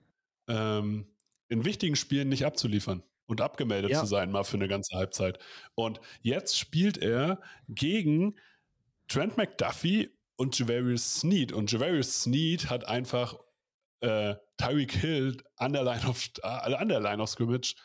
ähm, 0.48 1.08
in 1.50 1.66
wichtigen 1.66 1.96
Spielen 1.96 2.30
nicht 2.30 2.46
abzuliefern 2.46 3.04
und 3.26 3.42
abgemeldet 3.42 3.92
ja. 3.92 4.00
zu 4.00 4.06
sein, 4.06 4.32
mal 4.32 4.44
für 4.44 4.58
eine 4.58 4.68
ganze 4.68 4.96
Halbzeit. 4.96 5.40
Und 5.76 6.00
jetzt 6.22 6.58
spielt 6.58 6.98
er 6.98 7.42
gegen 7.68 8.36
Trent 9.08 9.38
McDuffie 9.38 10.10
und 10.42 10.58
Javarius 10.58 11.20
Sneed. 11.22 11.52
Und 11.52 11.72
Javarius 11.72 12.24
Sneed 12.24 12.70
hat 12.72 12.88
einfach 12.88 13.38
äh, 14.00 14.36
Tyreek 14.58 14.94
Hill 14.94 15.38
an 15.56 15.74
der, 15.74 15.84
Line 15.84 16.04
of, 16.08 16.30
äh, 16.42 16.48
an 16.48 16.90
der 16.90 17.00
Line 17.00 17.22
of 17.22 17.30
Scrimmage 17.30 17.76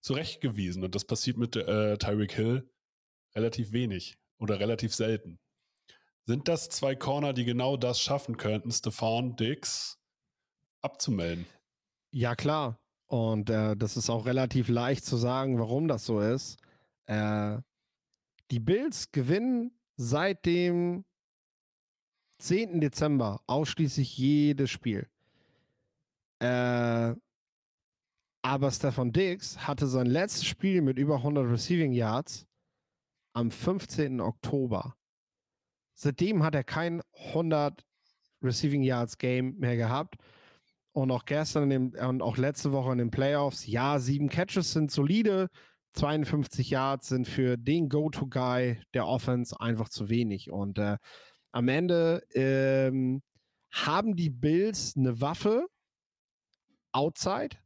zurechtgewiesen. 0.00 0.82
Und 0.82 0.94
das 0.94 1.04
passiert 1.04 1.36
mit 1.36 1.54
äh, 1.54 1.98
Tyreek 1.98 2.32
Hill 2.32 2.70
relativ 3.34 3.72
wenig 3.72 4.16
oder 4.38 4.58
relativ 4.58 4.94
selten. 4.94 5.38
Sind 6.24 6.48
das 6.48 6.70
zwei 6.70 6.96
Corner, 6.96 7.34
die 7.34 7.44
genau 7.44 7.76
das 7.76 8.00
schaffen 8.00 8.38
könnten, 8.38 8.72
Stefan 8.72 9.36
Dix 9.36 9.98
abzumelden? 10.80 11.44
Ja, 12.10 12.34
klar. 12.34 12.80
Und 13.06 13.50
äh, 13.50 13.76
das 13.76 13.98
ist 13.98 14.08
auch 14.08 14.24
relativ 14.24 14.68
leicht 14.68 15.04
zu 15.04 15.16
sagen, 15.16 15.58
warum 15.58 15.88
das 15.88 16.06
so 16.06 16.20
ist. 16.20 16.56
Äh, 17.04 17.58
die 18.50 18.60
Bills 18.60 19.12
gewinnen 19.12 19.78
seitdem 19.96 21.04
10. 22.38 22.80
Dezember 22.80 23.40
ausschließlich 23.46 24.16
jedes 24.16 24.70
Spiel. 24.70 25.08
Äh, 26.38 27.14
aber 28.42 28.70
Stefan 28.70 29.12
Diggs 29.12 29.66
hatte 29.66 29.86
sein 29.86 30.06
letztes 30.06 30.44
Spiel 30.44 30.82
mit 30.82 30.98
über 30.98 31.16
100 31.16 31.50
Receiving 31.50 31.92
Yards 31.92 32.46
am 33.32 33.50
15. 33.50 34.20
Oktober. 34.20 34.94
Seitdem 35.94 36.42
hat 36.42 36.54
er 36.54 36.62
kein 36.62 37.02
100 37.28 37.84
Receiving 38.42 38.82
Yards 38.82 39.18
Game 39.18 39.56
mehr 39.56 39.76
gehabt. 39.76 40.16
Und 40.92 41.10
auch 41.10 41.24
gestern 41.24 41.68
dem, 41.68 41.90
und 41.90 42.22
auch 42.22 42.36
letzte 42.36 42.72
Woche 42.72 42.92
in 42.92 42.98
den 42.98 43.10
Playoffs, 43.10 43.66
ja, 43.66 43.98
sieben 43.98 44.28
Catches 44.28 44.72
sind 44.72 44.90
solide. 44.90 45.48
52 45.92 46.70
Yards 46.70 47.08
sind 47.08 47.26
für 47.26 47.56
den 47.56 47.88
Go-To-Guy 47.88 48.80
der 48.94 49.06
Offense 49.06 49.58
einfach 49.60 49.88
zu 49.88 50.08
wenig. 50.08 50.50
Und 50.50 50.78
äh, 50.78 50.96
am 51.56 51.68
Ende 51.68 52.22
ähm, 52.34 53.22
haben 53.72 54.14
die 54.14 54.28
Bills 54.28 54.94
eine 54.94 55.22
Waffe 55.22 55.66
outside, 56.92 57.56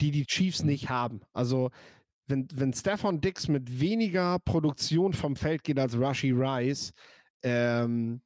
die 0.00 0.10
die 0.10 0.26
Chiefs 0.26 0.62
mhm. 0.62 0.70
nicht 0.70 0.90
haben. 0.90 1.20
Also 1.32 1.70
wenn, 2.26 2.48
wenn 2.52 2.72
Stefan 2.72 3.20
Dix 3.20 3.46
mit 3.46 3.80
weniger 3.80 4.40
Produktion 4.40 5.12
vom 5.12 5.36
Feld 5.36 5.62
geht 5.62 5.78
als 5.78 5.96
Rushy 5.96 6.32
Rice, 6.32 6.92
ähm, 7.44 8.22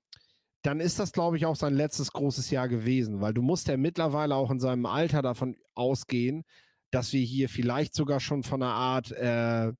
dann 0.62 0.80
ist 0.80 0.98
das, 0.98 1.12
glaube 1.12 1.36
ich, 1.36 1.44
auch 1.44 1.56
sein 1.56 1.74
letztes 1.74 2.12
großes 2.12 2.50
Jahr 2.50 2.68
gewesen, 2.68 3.20
weil 3.20 3.34
du 3.34 3.42
musst 3.42 3.68
ja 3.68 3.76
mittlerweile 3.76 4.34
auch 4.34 4.50
in 4.50 4.60
seinem 4.60 4.86
Alter 4.86 5.20
davon 5.20 5.56
ausgehen, 5.74 6.42
dass 6.90 7.12
wir 7.12 7.20
hier 7.22 7.50
vielleicht 7.50 7.94
sogar 7.94 8.18
schon 8.18 8.44
von 8.44 8.62
einer 8.62 8.72
Art 8.72 9.10
äh, 9.10 9.72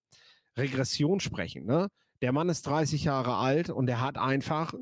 Regression 0.59 1.21
sprechen. 1.21 1.65
Ne? 1.65 1.89
Der 2.21 2.33
Mann 2.33 2.51
ist 2.51 2.67
30 2.67 3.05
Jahre 3.05 3.37
alt 3.37 3.71
und 3.71 3.89
er 3.89 4.03
hat 4.03 4.19
einfach 4.19 4.75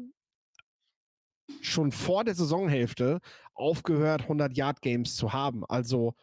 schon 1.61 1.93
vor 1.93 2.25
der 2.25 2.35
Saisonhälfte 2.35 3.21
aufgehört, 3.55 4.23
100-Yard-Games 4.23 5.17
zu 5.17 5.33
haben. 5.33 5.65
Also, 5.67 6.15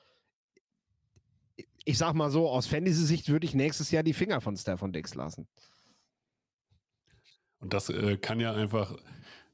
ich 1.85 1.97
sag 1.97 2.13
mal 2.13 2.31
so, 2.31 2.49
aus 2.49 2.67
Fantasy-Sicht 2.67 3.29
würde 3.29 3.45
ich 3.45 3.53
nächstes 3.53 3.91
Jahr 3.91 4.03
die 4.03 4.13
Finger 4.13 4.41
von 4.41 4.57
Stefan 4.57 4.91
Dix 4.91 5.15
lassen. 5.15 5.47
Und 7.59 7.73
das 7.73 7.89
äh, 7.89 8.17
kann 8.17 8.39
ja 8.39 8.53
einfach 8.53 8.95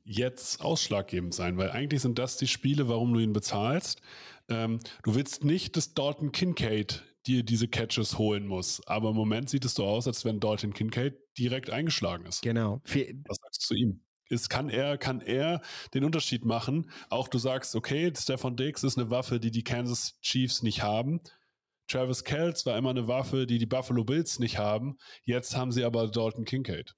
jetzt 0.04 0.62
ausschlaggebend 0.62 1.34
sein, 1.34 1.58
weil 1.58 1.72
eigentlich 1.72 2.02
sind 2.02 2.20
das 2.20 2.38
die 2.38 2.48
Spiele, 2.48 2.90
warum 2.90 3.14
du 3.14 3.20
ihn 3.20 3.34
bezahlst. 3.34 4.02
Ähm, 4.50 4.80
du 5.04 5.16
willst 5.16 5.44
nicht, 5.44 5.78
dass 5.78 5.94
Dalton 5.94 6.32
Kincaid 6.32 7.04
dir 7.26 7.44
diese 7.44 7.68
Catches 7.68 8.18
holen 8.18 8.48
muss. 8.48 8.86
Aber 8.88 9.10
im 9.12 9.16
Moment 9.16 9.50
sieht 9.50 9.66
es 9.66 9.76
so 9.76 9.86
aus, 9.86 10.08
als 10.08 10.26
wenn 10.26 10.40
Dalton 10.40 10.74
Kincaid 10.74 11.16
direkt 11.38 11.70
eingeschlagen 11.70 12.26
ist. 12.26 12.42
Genau. 12.42 12.82
Was 12.84 13.38
sagst 13.38 13.64
du 13.64 13.68
zu 13.68 13.76
ihm? 13.76 14.02
Ist, 14.34 14.50
kann 14.50 14.70
er, 14.70 14.98
kann 14.98 15.22
er 15.22 15.62
den 15.94 16.04
Unterschied 16.04 16.44
machen. 16.44 16.90
Auch 17.10 17.28
du 17.28 17.38
sagst, 17.38 17.76
okay, 17.76 18.12
Stefan 18.18 18.58
Diggs 18.58 18.84
ist 18.84 18.98
eine 18.98 19.10
Waffe, 19.10 19.40
die 19.40 19.52
die 19.52 19.64
Kansas 19.64 20.20
Chiefs 20.22 20.64
nicht 20.64 20.84
haben. 20.84 21.22
Travis 21.88 22.24
Kells 22.24 22.66
war 22.66 22.78
immer 22.78 22.90
eine 22.90 23.08
Waffe, 23.08 23.46
die 23.46 23.58
die 23.58 23.66
Buffalo 23.66 24.04
Bills 24.04 24.40
nicht 24.40 24.58
haben. 24.58 24.98
Jetzt 25.24 25.56
haben 25.56 25.72
sie 25.72 25.84
aber 25.84 26.08
Dalton 26.10 26.46
Kincaid. 26.46 26.96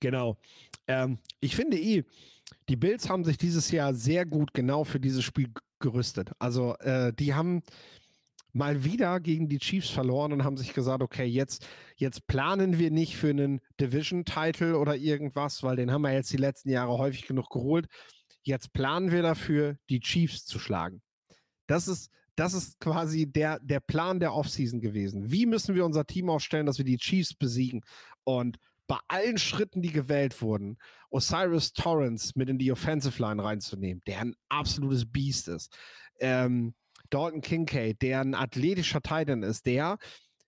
Genau. 0.00 0.38
Ähm, 0.86 1.18
ich 1.40 1.56
finde 1.56 1.78
eh, 1.78 2.04
die 2.68 2.76
Bills 2.76 3.08
haben 3.08 3.24
sich 3.24 3.38
dieses 3.38 3.70
Jahr 3.70 3.94
sehr 3.94 4.26
gut 4.26 4.52
genau 4.52 4.84
für 4.84 5.00
dieses 5.00 5.24
Spiel 5.24 5.50
gerüstet. 5.78 6.32
Also 6.38 6.74
äh, 6.78 7.12
die 7.12 7.34
haben 7.34 7.62
mal 8.54 8.84
wieder 8.84 9.20
gegen 9.20 9.48
die 9.48 9.58
Chiefs 9.58 9.90
verloren 9.90 10.32
und 10.32 10.44
haben 10.44 10.56
sich 10.56 10.72
gesagt, 10.72 11.02
okay, 11.02 11.24
jetzt, 11.24 11.66
jetzt 11.96 12.26
planen 12.26 12.78
wir 12.78 12.90
nicht 12.90 13.16
für 13.16 13.30
einen 13.30 13.60
Division-Title 13.80 14.78
oder 14.78 14.96
irgendwas, 14.96 15.62
weil 15.62 15.76
den 15.76 15.90
haben 15.90 16.02
wir 16.02 16.12
jetzt 16.12 16.32
die 16.32 16.38
letzten 16.38 16.70
Jahre 16.70 16.96
häufig 16.96 17.26
genug 17.26 17.50
geholt. 17.50 17.86
Jetzt 18.42 18.72
planen 18.72 19.10
wir 19.10 19.22
dafür, 19.22 19.76
die 19.90 20.00
Chiefs 20.00 20.44
zu 20.44 20.58
schlagen. 20.58 21.02
Das 21.66 21.88
ist, 21.88 22.10
das 22.36 22.54
ist 22.54 22.78
quasi 22.78 23.26
der, 23.26 23.58
der 23.60 23.80
Plan 23.80 24.20
der 24.20 24.34
Offseason 24.34 24.80
gewesen. 24.80 25.32
Wie 25.32 25.46
müssen 25.46 25.74
wir 25.74 25.84
unser 25.84 26.06
Team 26.06 26.30
aufstellen, 26.30 26.66
dass 26.66 26.78
wir 26.78 26.84
die 26.84 26.98
Chiefs 26.98 27.34
besiegen? 27.34 27.82
Und 28.22 28.58
bei 28.86 28.98
allen 29.08 29.38
Schritten, 29.38 29.82
die 29.82 29.92
gewählt 29.92 30.40
wurden, 30.42 30.78
Osiris 31.10 31.72
Torrance 31.72 32.32
mit 32.36 32.48
in 32.48 32.58
die 32.58 32.70
Offensive 32.70 33.20
Line 33.20 33.42
reinzunehmen, 33.42 34.02
der 34.06 34.20
ein 34.20 34.36
absolutes 34.48 35.10
Biest 35.10 35.48
ist. 35.48 35.76
Ähm, 36.20 36.74
Dalton 37.14 37.40
Kincaid, 37.40 38.02
der 38.02 38.20
ein 38.20 38.34
athletischer 38.34 39.00
Titan 39.00 39.42
ist, 39.42 39.66
der 39.66 39.98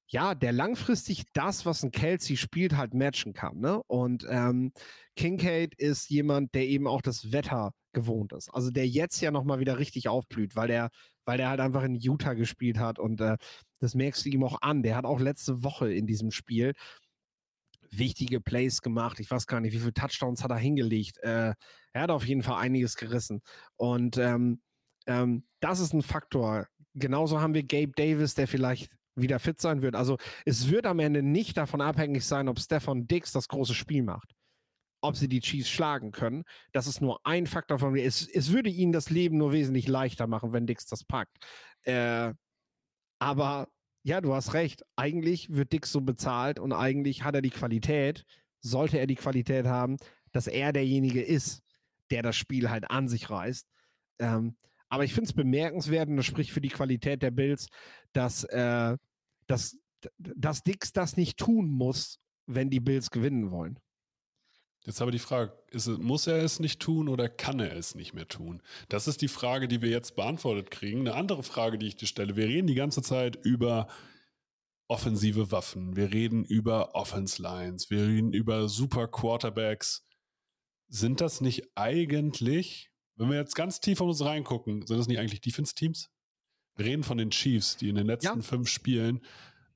ja, 0.08 0.35
der 0.35 0.52
langfristig 0.52 1.25
das, 1.32 1.66
was 1.66 1.82
ein 1.82 1.90
Kelsey 1.90 2.37
spielt, 2.37 2.76
halt 2.76 2.94
matchen 2.94 3.32
kann. 3.32 3.58
Ne? 3.58 3.82
Und 3.88 4.25
ähm, 4.28 4.73
Kincaid 5.16 5.75
ist 5.75 6.11
jemand, 6.11 6.54
der 6.54 6.66
eben 6.66 6.87
auch 6.87 7.02
das 7.02 7.32
Wetter 7.32 7.73
gewohnt 7.92 8.32
ist. 8.32 8.49
Also 8.54 8.70
der 8.70 8.87
jetzt 8.87 9.20
ja 9.20 9.32
nochmal 9.32 9.58
wieder 9.58 9.78
richtig 9.78 10.08
aufblüht, 10.08 10.54
weil 10.54 10.68
der, 10.68 10.90
weil 11.25 11.38
der 11.38 11.49
halt 11.49 11.61
einfach 11.61 11.82
in 11.82 11.96
Utah 11.96 12.35
gespielt 12.35 12.78
hat 12.78 12.99
und 13.00 13.20
äh, 13.20 13.37
das 13.80 13.94
merkst 13.94 14.25
du 14.25 14.28
ihm 14.30 14.44
auch 14.44 14.61
an. 14.62 14.82
Der 14.82 14.96
hat 14.96 15.04
auch 15.04 15.18
letzte 15.18 15.64
Woche 15.64 15.92
in 15.92 16.06
diesem 16.06 16.30
Spiel 16.30 16.73
wichtige 17.90 18.40
Plays 18.40 18.82
gemacht. 18.82 19.20
Ich 19.20 19.30
weiß 19.30 19.46
gar 19.46 19.61
nicht, 19.61 19.73
wie 19.73 19.78
viele 19.78 19.94
Touchdowns 19.94 20.42
hat 20.44 20.50
er 20.50 20.58
hingelegt. 20.58 21.18
Äh, 21.18 21.54
er 21.92 22.02
hat 22.02 22.11
auf 22.11 22.26
jeden 22.26 22.42
Fall 22.42 22.61
einiges 22.61 22.96
gerissen. 22.96 23.42
Und 23.76 24.18
ähm, 24.18 24.61
ähm, 25.06 25.44
das 25.60 25.80
ist 25.80 25.92
ein 25.92 26.02
Faktor. 26.02 26.66
Genauso 26.94 27.40
haben 27.40 27.54
wir 27.54 27.62
Gabe 27.62 27.92
Davis, 27.94 28.34
der 28.34 28.48
vielleicht 28.48 28.90
wieder 29.14 29.38
fit 29.38 29.60
sein 29.60 29.82
wird. 29.82 29.94
Also 29.94 30.18
es 30.44 30.70
wird 30.70 30.86
am 30.86 30.98
Ende 30.98 31.22
nicht 31.22 31.56
davon 31.56 31.80
abhängig 31.80 32.25
sein, 32.25 32.48
ob 32.48 32.60
Stefan 32.60 33.06
Dix 33.06 33.32
das 33.32 33.48
große 33.48 33.75
Spiel 33.75 34.02
macht. 34.02 34.34
Ob 35.00 35.16
sie 35.16 35.28
die 35.28 35.40
Chiefs 35.40 35.70
schlagen 35.70 36.10
können. 36.10 36.44
Das 36.72 36.86
ist 36.86 37.00
nur 37.00 37.20
ein 37.25 37.46
Faktor 37.46 37.78
von 37.78 37.92
mir. 37.92 38.04
Es, 38.04 38.26
es 38.26 38.52
würde 38.52 38.70
ihnen 38.70 38.92
das 38.92 39.10
Leben 39.10 39.38
nur 39.38 39.52
wesentlich 39.52 39.88
leichter 39.88 40.26
machen, 40.26 40.52
wenn 40.52 40.66
Dix 40.66 40.86
das 40.86 41.04
packt. 41.04 41.36
Äh, 41.82 42.32
aber 43.18 43.68
ja, 44.02 44.20
du 44.20 44.34
hast 44.34 44.54
recht. 44.54 44.82
Eigentlich 44.96 45.50
wird 45.50 45.72
Dix 45.72 45.90
so 45.90 46.00
bezahlt 46.00 46.58
und 46.58 46.72
eigentlich 46.72 47.25
hat 47.25 47.34
er 47.34 47.42
die 47.42 47.50
Qualität, 47.50 48.25
sollte 48.60 48.98
er 48.98 49.06
die 49.06 49.16
Qualität 49.16 49.66
haben, 49.66 49.96
dass 50.32 50.46
er 50.46 50.72
derjenige 50.72 51.22
ist, 51.22 51.62
der 52.10 52.22
das 52.22 52.36
Spiel 52.36 52.70
halt 52.70 52.90
an 52.90 53.08
sich 53.08 53.30
reißt. 53.30 53.66
Ähm, 54.18 54.56
aber 54.88 55.05
ich 55.05 55.14
finde 55.14 55.28
es 55.28 55.35
bemerkenswert 55.35 56.09
und 56.09 56.16
das 56.16 56.26
spricht 56.26 56.50
für 56.50 56.61
die 56.61 56.69
Qualität 56.69 57.23
der 57.23 57.31
Bills, 57.31 57.69
dass, 58.12 58.45
äh, 58.45 58.97
dass, 59.47 59.76
dass 60.19 60.62
Dix 60.62 60.93
das 60.93 61.16
nicht 61.16 61.38
tun 61.38 61.69
muss, 61.69 62.19
wenn 62.47 62.71
die 62.71 62.81
Bills 62.81 63.11
gewinnen 63.11 63.50
wollen. 63.50 63.78
Jetzt 64.85 65.02
aber 65.02 65.11
die 65.11 65.19
Frage, 65.19 65.52
es, 65.73 65.88
muss 65.88 66.28
er 66.28 66.43
es 66.43 66.61
nicht 66.61 66.81
tun 66.81 67.09
oder 67.09 67.28
kann 67.28 67.59
er 67.59 67.76
es 67.76 67.97
nicht 67.97 68.14
mehr 68.14 68.28
tun? 68.28 68.62
Das 68.88 69.09
ist 69.09 69.21
die 69.21 69.28
Frage, 69.28 69.66
die 69.66 69.83
wir 69.83 69.90
jetzt 69.90 70.14
beantwortet 70.14 70.71
kriegen. 70.71 71.00
Eine 71.00 71.14
andere 71.14 71.43
Frage, 71.43 71.76
die 71.76 71.88
ich 71.88 71.97
dir 71.97 72.07
stelle. 72.07 72.37
Wir 72.37 72.47
reden 72.47 72.69
die 72.69 72.76
ganze 72.76 73.02
Zeit 73.02 73.35
über 73.45 73.88
offensive 74.87 75.50
Waffen. 75.50 75.97
Wir 75.97 76.12
reden 76.12 76.45
über 76.45 76.95
Offense 76.95 77.43
Lines. 77.43 77.90
Wir 77.90 78.07
reden 78.07 78.33
über 78.33 78.69
super 78.69 79.09
Quarterbacks. 79.09 80.07
Sind 80.88 81.21
das 81.21 81.40
nicht 81.40 81.64
eigentlich, 81.75 82.93
wenn 83.16 83.30
wir 83.30 83.37
jetzt 83.37 83.54
ganz 83.54 83.80
tief 83.80 83.99
von 83.99 84.08
uns 84.08 84.25
reingucken, 84.25 84.87
sind 84.87 84.99
das 84.99 85.08
nicht 85.08 85.18
eigentlich 85.18 85.40
Defense-Teams? 85.40 86.11
Wir 86.76 86.87
reden 86.87 87.02
von 87.02 87.18
den 87.18 87.30
Chiefs, 87.30 87.76
die 87.76 87.88
in 87.88 87.94
den 87.94 88.06
letzten 88.06 88.40
ja. 88.40 88.42
fünf 88.42 88.68
Spielen 88.68 89.23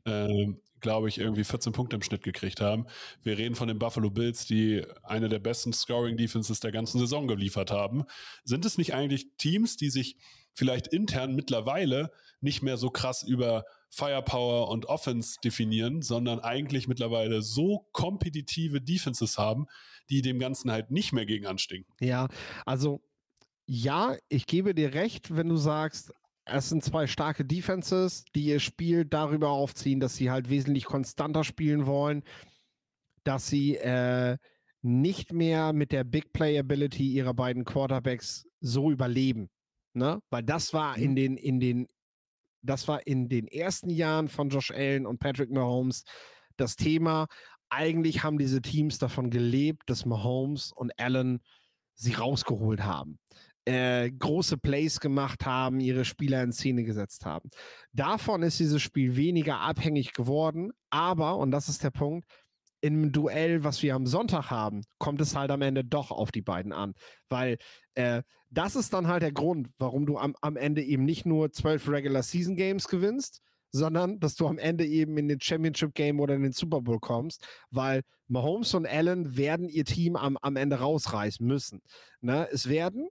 äh, 0.05 0.55
glaube 0.81 1.09
ich, 1.09 1.19
irgendwie 1.19 1.45
14 1.45 1.73
Punkte 1.73 1.97
im 1.97 2.03
Schnitt 2.03 2.23
gekriegt 2.23 2.61
haben. 2.61 2.87
Wir 3.23 3.39
reden 3.39 3.55
von 3.55 3.69
den 3.69 3.79
Buffalo 3.79 4.11
Bills, 4.11 4.47
die 4.47 4.85
eine 5.03 5.29
der 5.29 5.39
besten 5.39 5.73
Scoring-Defenses 5.73 6.61
der 6.61 6.73
ganzen 6.73 6.99
Saison 6.99 7.29
geliefert 7.29 7.71
haben. 7.71 8.05
Sind 8.45 8.65
es 8.65 8.79
nicht 8.79 8.95
eigentlich 8.95 9.27
Teams, 9.37 9.77
die 9.77 9.91
sich 9.91 10.17
vielleicht 10.53 10.89
intern 10.89 11.35
mittlerweile 11.35 12.11
nicht 12.41 12.63
mehr 12.63 12.77
so 12.77 12.91
krass 12.91 13.23
über 13.23 13.65
Firepower 13.91 14.69
und 14.69 14.87
Offense 14.87 15.37
definieren, 15.45 16.01
sondern 16.03 16.41
eigentlich 16.41 16.89
mittlerweile 16.89 17.43
so 17.43 17.87
kompetitive 17.93 18.81
Defenses 18.81 19.37
haben, 19.37 19.67
die 20.09 20.23
dem 20.23 20.39
Ganzen 20.39 20.71
halt 20.71 20.91
nicht 20.91 21.13
mehr 21.13 21.27
gegen 21.27 21.47
anstinken? 21.47 21.93
Ja, 22.01 22.29
also 22.65 23.03
ja, 23.73 24.17
ich 24.29 24.47
gebe 24.49 24.75
dir 24.75 24.95
recht, 24.95 25.37
wenn 25.37 25.49
du 25.49 25.55
sagst, 25.55 26.13
es 26.45 26.71
sind 26.71 26.83
zwei 26.83 27.07
starke 27.07 27.45
Defenses, 27.45 28.25
die 28.35 28.47
ihr 28.47 28.59
Spiel 28.59 29.05
darüber 29.05 29.51
aufziehen, 29.51 30.01
dass 30.01 30.17
sie 30.17 30.29
halt 30.29 30.51
wesentlich 30.51 30.87
konstanter 30.87 31.45
spielen 31.45 31.87
wollen, 31.87 32.25
dass 33.23 33.47
sie 33.47 33.77
äh, 33.77 34.39
nicht 34.83 35.33
mehr 35.33 35.73
mit 35.73 35.93
der 35.93 36.03
Big 36.03 36.33
Playability 36.33 37.13
ihrer 37.13 37.33
beiden 37.33 37.65
Quarterbacks 37.65 38.45
so 38.61 38.91
überleben. 38.91 39.49
Ne? 39.95 40.21
Weil 40.31 40.43
das 40.43 40.75
war 40.75 40.99
in 40.99 41.13
mhm. 41.13 41.17
den, 41.17 41.37
in 41.37 41.61
den, 41.61 41.89
das 42.63 42.89
war 42.89 43.07
in 43.07 43.29
den 43.29 43.47
ersten 43.47 43.91
Jahren 43.91 44.27
von 44.27 44.49
Josh 44.49 44.73
Allen 44.73 45.07
und 45.07 45.21
Patrick 45.21 45.53
Mahomes 45.53 46.03
das 46.57 46.75
Thema. 46.75 47.29
Eigentlich 47.69 48.25
haben 48.25 48.37
diese 48.37 48.63
Teams 48.63 48.99
davon 48.99 49.31
gelebt, 49.31 49.85
dass 49.87 50.07
Mahomes 50.07 50.73
und 50.73 50.91
Allen 50.99 51.39
sie 51.95 52.15
rausgeholt 52.15 52.83
haben 52.83 53.21
äh, 53.65 54.11
große 54.11 54.57
Plays 54.59 55.01
gemacht 55.01 55.47
haben, 55.47 55.81
ihre 55.81 56.05
Spieler 56.05 56.43
in 56.43 56.53
Szene 56.53 56.85
gesetzt 56.85 57.27
haben. 57.27 57.51
Davon 57.93 58.43
ist 58.43 58.59
dieses 58.59 58.81
Spiel 58.83 59.17
weniger 59.17 59.61
abhängig 59.61 60.13
geworden, 60.13 60.73
aber, 60.91 61.37
und 61.37 61.51
das 61.51 61.69
ist 61.69 61.85
der 61.85 61.91
Punkt, 61.91 62.27
im 62.81 63.13
Duell, 63.13 63.63
was 63.63 63.83
wir 63.83 63.95
am 63.95 64.07
Sonntag 64.07 64.51
haben, 64.51 64.83
kommt 64.99 65.21
es 65.21 65.37
halt 65.37 65.51
am 65.51 65.63
Ende 65.63 65.85
doch 65.85 66.11
auf 66.11 66.33
die 66.33 66.43
beiden 66.43 66.73
an. 66.73 66.95
Weil 67.29 67.59
äh, 67.95 68.23
das 68.49 68.75
ist 68.75 68.93
dann 68.95 69.07
halt 69.07 69.23
der 69.23 69.33
Grund, 69.33 69.69
warum 69.79 70.07
du 70.07 70.19
am, 70.19 70.35
am 70.41 70.57
Ende 70.57 70.83
eben 70.83 71.05
nicht 71.05 71.27
nur 71.27 71.53
zwölf 71.53 71.89
Regular 71.89 72.23
Season 72.23 72.57
Games 72.57 72.89
gewinnst, 72.89 73.43
sondern 73.73 74.19
dass 74.19 74.35
du 74.35 74.49
am 74.49 74.59
Ende 74.59 74.85
eben 74.85 75.17
in 75.19 75.29
den 75.29 75.41
Championship 75.41 75.95
Game 75.95 76.21
oder 76.21 76.35
in 76.35 76.43
den 76.43 76.53
Super 76.53 76.81
Bowl 76.81 76.99
kommst, 76.99 77.47
weil 77.71 78.03
Mahomes 78.29 78.75
und 78.75 78.87
Allen 78.87 79.37
werden 79.37 79.69
ihr 79.69 79.85
Team 79.85 80.17
am, 80.17 80.37
am 80.39 80.57
Ende 80.57 80.77
rausreißen 80.77 81.47
müssen. 81.47 81.81
Ne? 82.21 82.49
Es 82.51 82.69
werden 82.69 83.09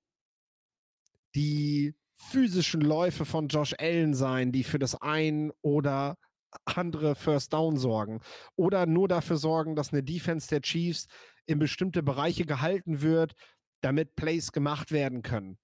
die 1.36 1.96
physischen 2.16 2.82
Läufe 2.82 3.26
von 3.26 3.48
Josh 3.48 3.74
Allen 3.78 4.14
sein, 4.14 4.52
die 4.52 4.64
für 4.64 4.80
das 4.80 4.96
ein 5.02 5.52
oder 5.62 6.18
andere 6.66 7.16
First 7.16 7.54
Down 7.54 7.78
sorgen. 7.78 8.22
Oder 8.56 8.86
nur 8.86 9.08
dafür 9.08 9.38
sorgen, 9.38 9.76
dass 9.76 9.94
eine 9.94 10.04
Defense 10.04 10.48
der 10.50 10.62
Chiefs 10.62 11.08
in 11.46 11.60
bestimmte 11.60 12.04
Bereiche 12.04 12.46
gehalten 12.46 13.02
wird, 13.02 13.34
damit 13.82 14.16
Plays 14.16 14.52
gemacht 14.52 14.92
werden 14.92 15.22
können 15.22 15.58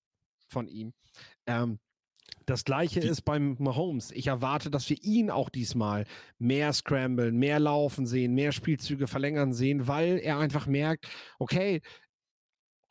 von 0.48 0.68
ihm. 0.68 0.94
Ähm, 1.48 1.80
das 2.46 2.64
gleiche 2.64 3.00
die 3.00 3.08
ist 3.08 3.24
beim 3.24 3.56
Mahomes. 3.60 4.12
Ich 4.12 4.28
erwarte, 4.28 4.70
dass 4.70 4.90
wir 4.90 4.98
ihn 5.02 5.32
auch 5.32 5.50
diesmal 5.50 6.06
mehr 6.38 6.74
scramblen, 6.74 7.38
mehr 7.38 7.60
laufen 7.60 8.06
sehen, 8.06 8.34
mehr 8.34 8.52
Spielzüge 8.52 9.08
verlängern 9.08 9.54
sehen, 9.54 9.88
weil 9.88 10.20
er 10.20 10.40
einfach 10.40 10.68
merkt, 10.68 11.08
okay, 11.40 11.82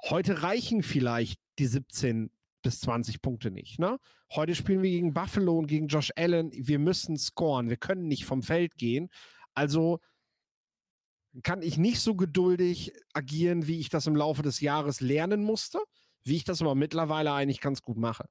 heute 0.08 0.42
reichen 0.42 0.82
vielleicht 0.82 1.40
die 1.58 1.66
17 1.66 2.30
bis 2.64 2.80
20 2.80 3.22
Punkte 3.22 3.52
nicht. 3.52 3.78
Ne? 3.78 3.98
Heute 4.34 4.56
spielen 4.56 4.82
wir 4.82 4.90
gegen 4.90 5.14
Buffalo 5.14 5.56
und 5.56 5.68
gegen 5.68 5.86
Josh 5.86 6.10
Allen. 6.16 6.50
Wir 6.52 6.80
müssen 6.80 7.16
scoren. 7.16 7.68
Wir 7.68 7.76
können 7.76 8.08
nicht 8.08 8.24
vom 8.24 8.42
Feld 8.42 8.74
gehen. 8.76 9.08
Also 9.54 10.00
kann 11.42 11.62
ich 11.62 11.78
nicht 11.78 12.00
so 12.00 12.14
geduldig 12.14 12.92
agieren, 13.12 13.66
wie 13.66 13.78
ich 13.78 13.88
das 13.88 14.06
im 14.06 14.16
Laufe 14.16 14.42
des 14.42 14.60
Jahres 14.60 15.00
lernen 15.00 15.42
musste, 15.42 15.78
wie 16.24 16.36
ich 16.36 16.44
das 16.44 16.60
aber 16.62 16.74
mittlerweile 16.74 17.32
eigentlich 17.32 17.60
ganz 17.60 17.82
gut 17.82 17.96
mache. 17.96 18.24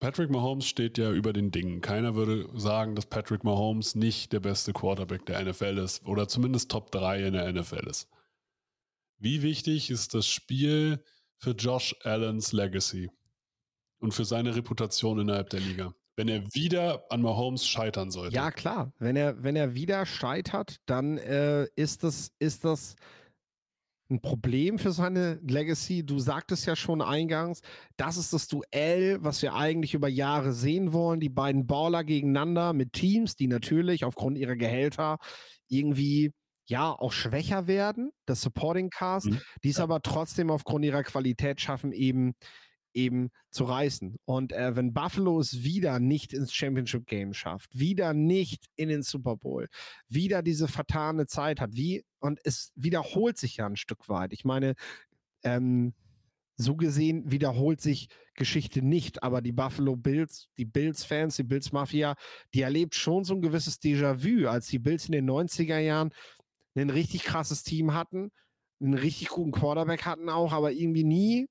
Patrick 0.00 0.30
Mahomes 0.30 0.66
steht 0.66 0.96
ja 0.96 1.10
über 1.10 1.32
den 1.32 1.50
Dingen. 1.50 1.80
Keiner 1.80 2.14
würde 2.14 2.48
sagen, 2.56 2.94
dass 2.94 3.06
Patrick 3.06 3.42
Mahomes 3.42 3.96
nicht 3.96 4.32
der 4.32 4.40
beste 4.40 4.72
Quarterback 4.72 5.26
der 5.26 5.44
NFL 5.44 5.78
ist 5.78 6.04
oder 6.06 6.28
zumindest 6.28 6.70
Top 6.70 6.92
3 6.92 7.26
in 7.26 7.32
der 7.32 7.52
NFL 7.52 7.88
ist. 7.88 8.08
Wie 9.18 9.42
wichtig 9.42 9.90
ist 9.90 10.14
das 10.14 10.28
Spiel 10.28 11.02
für 11.38 11.52
Josh 11.52 11.94
Allens 12.02 12.52
Legacy 12.52 13.10
und 14.00 14.12
für 14.12 14.24
seine 14.24 14.54
Reputation 14.54 15.18
innerhalb 15.18 15.50
der 15.50 15.60
Liga. 15.60 15.94
Wenn 16.16 16.28
er 16.28 16.44
wieder 16.52 17.04
an 17.10 17.22
Mahomes 17.22 17.66
scheitern 17.66 18.10
sollte. 18.10 18.34
Ja, 18.34 18.50
klar. 18.50 18.92
Wenn 18.98 19.14
er, 19.14 19.42
wenn 19.42 19.54
er 19.54 19.74
wieder 19.74 20.04
scheitert, 20.04 20.76
dann 20.86 21.16
äh, 21.18 21.66
ist, 21.76 22.02
das, 22.02 22.32
ist 22.40 22.64
das 22.64 22.96
ein 24.10 24.20
Problem 24.20 24.78
für 24.78 24.90
seine 24.90 25.38
Legacy. 25.46 26.04
Du 26.04 26.18
sagtest 26.18 26.66
ja 26.66 26.74
schon 26.74 27.02
eingangs, 27.02 27.60
das 27.96 28.16
ist 28.16 28.32
das 28.32 28.48
Duell, 28.48 29.18
was 29.20 29.42
wir 29.42 29.54
eigentlich 29.54 29.94
über 29.94 30.08
Jahre 30.08 30.52
sehen 30.52 30.92
wollen. 30.92 31.20
Die 31.20 31.28
beiden 31.28 31.66
Baller 31.66 32.02
gegeneinander 32.02 32.72
mit 32.72 32.94
Teams, 32.94 33.36
die 33.36 33.46
natürlich 33.46 34.04
aufgrund 34.04 34.38
ihrer 34.38 34.56
Gehälter 34.56 35.18
irgendwie 35.68 36.32
ja 36.68 36.92
auch 36.92 37.12
schwächer 37.12 37.66
werden, 37.66 38.10
das 38.26 38.40
Supporting 38.40 38.90
Cast, 38.90 39.26
mhm. 39.26 39.40
die 39.64 39.70
es 39.70 39.78
ja. 39.78 39.84
aber 39.84 40.02
trotzdem 40.02 40.50
aufgrund 40.50 40.84
ihrer 40.84 41.02
Qualität 41.02 41.60
schaffen, 41.60 41.92
eben 41.92 42.34
eben 42.94 43.30
zu 43.50 43.64
reißen. 43.64 44.16
Und 44.24 44.52
äh, 44.52 44.74
wenn 44.74 44.92
Buffalo 44.92 45.38
es 45.38 45.62
wieder 45.62 46.00
nicht 46.00 46.32
ins 46.32 46.52
Championship 46.52 47.06
Game 47.06 47.32
schafft, 47.32 47.78
wieder 47.78 48.12
nicht 48.12 48.66
in 48.76 48.88
den 48.88 49.02
Super 49.02 49.36
Bowl, 49.36 49.68
wieder 50.08 50.42
diese 50.42 50.68
vertane 50.68 51.26
Zeit 51.26 51.60
hat, 51.60 51.70
wie 51.74 52.04
und 52.18 52.40
es 52.44 52.72
wiederholt 52.74 53.38
sich 53.38 53.58
ja 53.58 53.66
ein 53.66 53.76
Stück 53.76 54.08
weit. 54.08 54.32
Ich 54.32 54.44
meine, 54.44 54.74
ähm, 55.44 55.94
so 56.56 56.74
gesehen 56.74 57.30
wiederholt 57.30 57.80
sich 57.80 58.08
Geschichte 58.34 58.82
nicht, 58.82 59.22
aber 59.22 59.42
die 59.42 59.52
Buffalo 59.52 59.94
Bills, 59.94 60.48
die 60.58 60.64
Bills-Fans, 60.64 61.36
die 61.36 61.44
Bills-Mafia, 61.44 62.16
die 62.52 62.62
erlebt 62.62 62.96
schon 62.96 63.22
so 63.22 63.34
ein 63.34 63.42
gewisses 63.42 63.80
Déjà-vu, 63.80 64.48
als 64.48 64.66
die 64.66 64.80
Bills 64.80 65.06
in 65.06 65.12
den 65.12 65.30
90er 65.30 65.78
Jahren 65.78 66.10
ein 66.76 66.90
richtig 66.90 67.24
krasses 67.24 67.62
Team 67.62 67.94
hatten, 67.94 68.30
einen 68.80 68.94
richtig 68.94 69.28
guten 69.28 69.52
Quarterback 69.52 70.04
hatten 70.04 70.28
auch, 70.28 70.52
aber 70.52 70.72
irgendwie 70.72 71.04
nie 71.04 71.48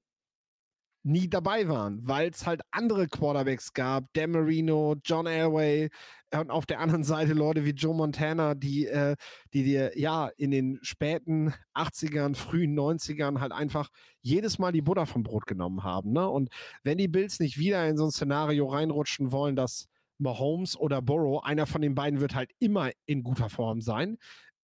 nie 1.08 1.30
dabei 1.30 1.68
waren, 1.68 2.06
weil 2.06 2.30
es 2.30 2.46
halt 2.46 2.62
andere 2.72 3.08
Quarterbacks 3.08 3.74
gab, 3.74 4.12
Dan 4.14 4.32
Marino, 4.32 4.96
John 5.04 5.26
Elway 5.26 5.90
und 6.34 6.52
auf 6.52 6.66
der 6.66 6.80
anderen 6.80 7.04
Seite 7.04 7.34
Leute 7.34 7.66
wie 7.66 7.72
Joe 7.72 7.96
Montana, 7.96 8.54
die, 8.56 8.86
äh, 8.88 9.16
die 9.54 9.64
dir 9.64 9.98
ja 9.98 10.30
in 10.38 10.52
den 10.52 10.80
späten 10.82 11.54
80ern, 11.74 12.36
frühen 12.36 12.78
90ern 12.78 13.40
halt 13.40 13.54
einfach 13.54 13.90
jedes 14.22 14.60
Mal 14.60 14.74
die 14.74 14.82
Butter 14.82 15.06
vom 15.06 15.24
Brot 15.24 15.46
genommen 15.48 15.84
haben. 15.84 16.12
Ne? 16.12 16.28
Und 16.28 16.50
wenn 16.84 16.98
die 16.98 17.08
Bills 17.08 17.40
nicht 17.40 17.58
wieder 17.58 17.88
in 17.88 17.98
so 17.98 18.06
ein 18.06 18.12
Szenario 18.12 18.68
reinrutschen 18.68 19.32
wollen, 19.32 19.56
dass 19.56 19.88
Mahomes 20.20 20.76
oder 20.76 21.02
Burrow, 21.02 21.44
einer 21.44 21.68
von 21.68 21.82
den 21.82 21.96
beiden 21.96 22.20
wird 22.20 22.36
halt 22.36 22.52
immer 22.60 22.92
in 23.06 23.24
guter 23.24 23.50
Form 23.50 23.82
sein, 23.82 24.18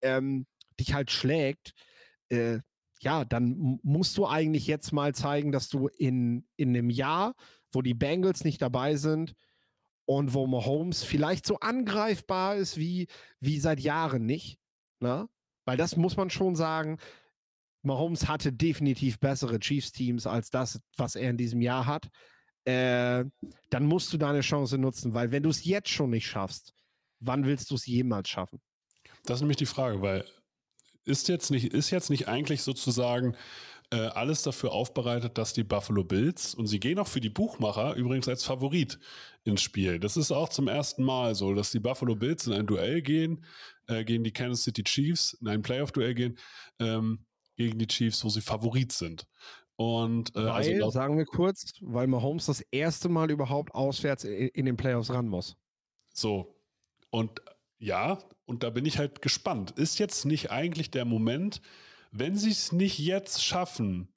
ähm, 0.03 0.45
dich 0.79 0.93
halt 0.93 1.11
schlägt, 1.11 1.73
äh, 2.29 2.59
ja, 3.01 3.25
dann 3.25 3.79
musst 3.83 4.17
du 4.17 4.27
eigentlich 4.27 4.65
jetzt 4.67 4.93
mal 4.93 5.13
zeigen, 5.13 5.51
dass 5.51 5.67
du 5.67 5.87
in, 5.87 6.47
in 6.55 6.69
einem 6.69 6.89
Jahr, 6.89 7.35
wo 7.71 7.81
die 7.81 7.93
Bengals 7.93 8.43
nicht 8.43 8.61
dabei 8.61 8.95
sind 8.95 9.33
und 10.05 10.33
wo 10.33 10.47
Mahomes 10.47 11.03
vielleicht 11.03 11.45
so 11.45 11.59
angreifbar 11.59 12.55
ist 12.55 12.77
wie, 12.77 13.07
wie 13.39 13.59
seit 13.59 13.79
Jahren 13.79 14.25
nicht, 14.25 14.57
ne? 14.99 15.27
weil 15.65 15.77
das 15.77 15.97
muss 15.97 16.17
man 16.17 16.29
schon 16.29 16.55
sagen, 16.55 16.97
Mahomes 17.83 18.27
hatte 18.27 18.53
definitiv 18.53 19.19
bessere 19.19 19.59
Chiefs-Teams 19.59 20.25
als 20.25 20.49
das, 20.49 20.81
was 20.95 21.15
er 21.15 21.29
in 21.29 21.37
diesem 21.37 21.61
Jahr 21.61 21.85
hat. 21.85 22.07
Äh, 22.65 23.25
dann 23.69 23.85
musst 23.85 24.13
du 24.13 24.17
deine 24.17 24.39
Chance 24.39 24.77
nutzen, 24.77 25.13
weil 25.13 25.31
wenn 25.31 25.43
du 25.43 25.49
es 25.49 25.65
jetzt 25.65 25.89
schon 25.89 26.11
nicht 26.11 26.27
schaffst, 26.27 26.73
wann 27.19 27.45
willst 27.45 27.69
du 27.71 27.75
es 27.75 27.85
jemals 27.85 28.29
schaffen? 28.29 28.61
Das 29.25 29.35
ist 29.37 29.41
nämlich 29.41 29.57
die 29.57 29.65
Frage, 29.65 30.01
weil 30.01 30.25
ist 31.05 31.27
jetzt 31.27 31.51
nicht, 31.51 31.73
ist 31.73 31.91
jetzt 31.91 32.09
nicht 32.09 32.27
eigentlich 32.27 32.61
sozusagen 32.61 33.35
äh, 33.91 33.97
alles 33.97 34.41
dafür 34.41 34.71
aufbereitet, 34.71 35.37
dass 35.37 35.53
die 35.53 35.63
Buffalo 35.63 36.03
Bills, 36.03 36.55
und 36.55 36.67
sie 36.67 36.79
gehen 36.79 36.97
auch 36.97 37.07
für 37.07 37.21
die 37.21 37.29
Buchmacher 37.29 37.93
übrigens 37.95 38.27
als 38.27 38.43
Favorit 38.43 38.99
ins 39.43 39.61
Spiel. 39.61 39.99
Das 39.99 40.17
ist 40.17 40.31
auch 40.31 40.49
zum 40.49 40.67
ersten 40.67 41.03
Mal 41.03 41.35
so, 41.35 41.53
dass 41.53 41.71
die 41.71 41.79
Buffalo 41.79 42.15
Bills 42.15 42.47
in 42.47 42.53
ein 42.53 42.65
Duell 42.65 43.01
gehen, 43.01 43.45
äh, 43.87 44.03
gegen 44.03 44.23
die 44.23 44.31
Kansas 44.31 44.63
City 44.63 44.83
Chiefs, 44.83 45.33
in 45.33 45.47
ein 45.47 45.61
Playoff-Duell 45.61 46.15
gehen, 46.15 46.39
ähm, 46.79 47.25
gegen 47.55 47.77
die 47.77 47.87
Chiefs, 47.87 48.23
wo 48.23 48.29
sie 48.29 48.41
Favorit 48.41 48.91
sind. 48.91 49.27
Und, 49.75 50.35
äh, 50.35 50.39
also 50.39 50.71
weil, 50.71 50.75
also 50.77 50.89
sagen 50.91 51.17
wir 51.17 51.25
kurz, 51.25 51.73
weil 51.81 52.07
Mahomes 52.07 52.45
das 52.45 52.61
erste 52.71 53.09
Mal 53.09 53.31
überhaupt 53.31 53.75
auswärts 53.75 54.23
in, 54.23 54.47
in 54.49 54.65
den 54.65 54.77
Playoffs 54.77 55.11
ran 55.11 55.27
muss. 55.27 55.55
So. 56.13 56.55
Und 57.09 57.41
ja, 57.77 58.17
und 58.53 58.61
da 58.61 58.69
bin 58.69 58.85
ich 58.85 58.99
halt 58.99 59.23
gespannt. 59.23 59.71
Ist 59.71 59.97
jetzt 59.97 60.25
nicht 60.25 60.51
eigentlich 60.51 60.91
der 60.91 61.05
Moment, 61.05 61.59
wenn 62.11 62.37
sie 62.37 62.51
es 62.51 62.71
nicht 62.71 62.99
jetzt 62.99 63.43
schaffen, 63.43 64.13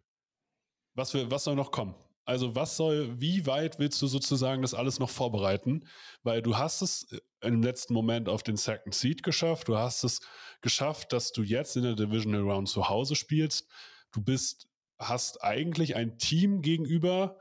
was, 0.94 1.14
wir, 1.14 1.31
was 1.31 1.44
soll 1.44 1.57
noch 1.57 1.70
kommen? 1.70 1.94
Also 2.27 2.55
was 2.55 2.77
soll, 2.77 3.18
wie 3.18 3.46
weit 3.46 3.79
willst 3.79 4.03
du 4.03 4.07
sozusagen 4.07 4.61
das 4.61 4.75
alles 4.75 4.99
noch 4.99 5.09
vorbereiten? 5.09 5.88
Weil 6.22 6.42
du 6.42 6.59
hast 6.59 6.83
es 6.83 7.11
äh, 7.12 7.49
im 7.49 7.62
letzten 7.62 7.94
Moment 7.94 8.29
auf 8.29 8.42
den 8.42 8.59
Second 8.59 8.94
Seed 8.94 9.22
geschafft. 9.22 9.68
Du 9.68 9.79
hast 9.79 10.05
es 10.05 10.20
geschafft, 10.61 11.14
dass 11.14 11.33
du 11.33 11.42
jetzt 11.42 11.75
in 11.77 11.85
der 11.85 11.94
Divisional 11.94 12.42
Round 12.42 12.68
zu 12.68 12.90
Hause 12.90 13.16
spielst. 13.16 13.66
Du 14.12 14.22
bist, 14.22 14.68
hast 14.99 15.42
eigentlich 15.42 15.96
ein 15.96 16.18
Team 16.18 16.61
gegenüber. 16.61 17.40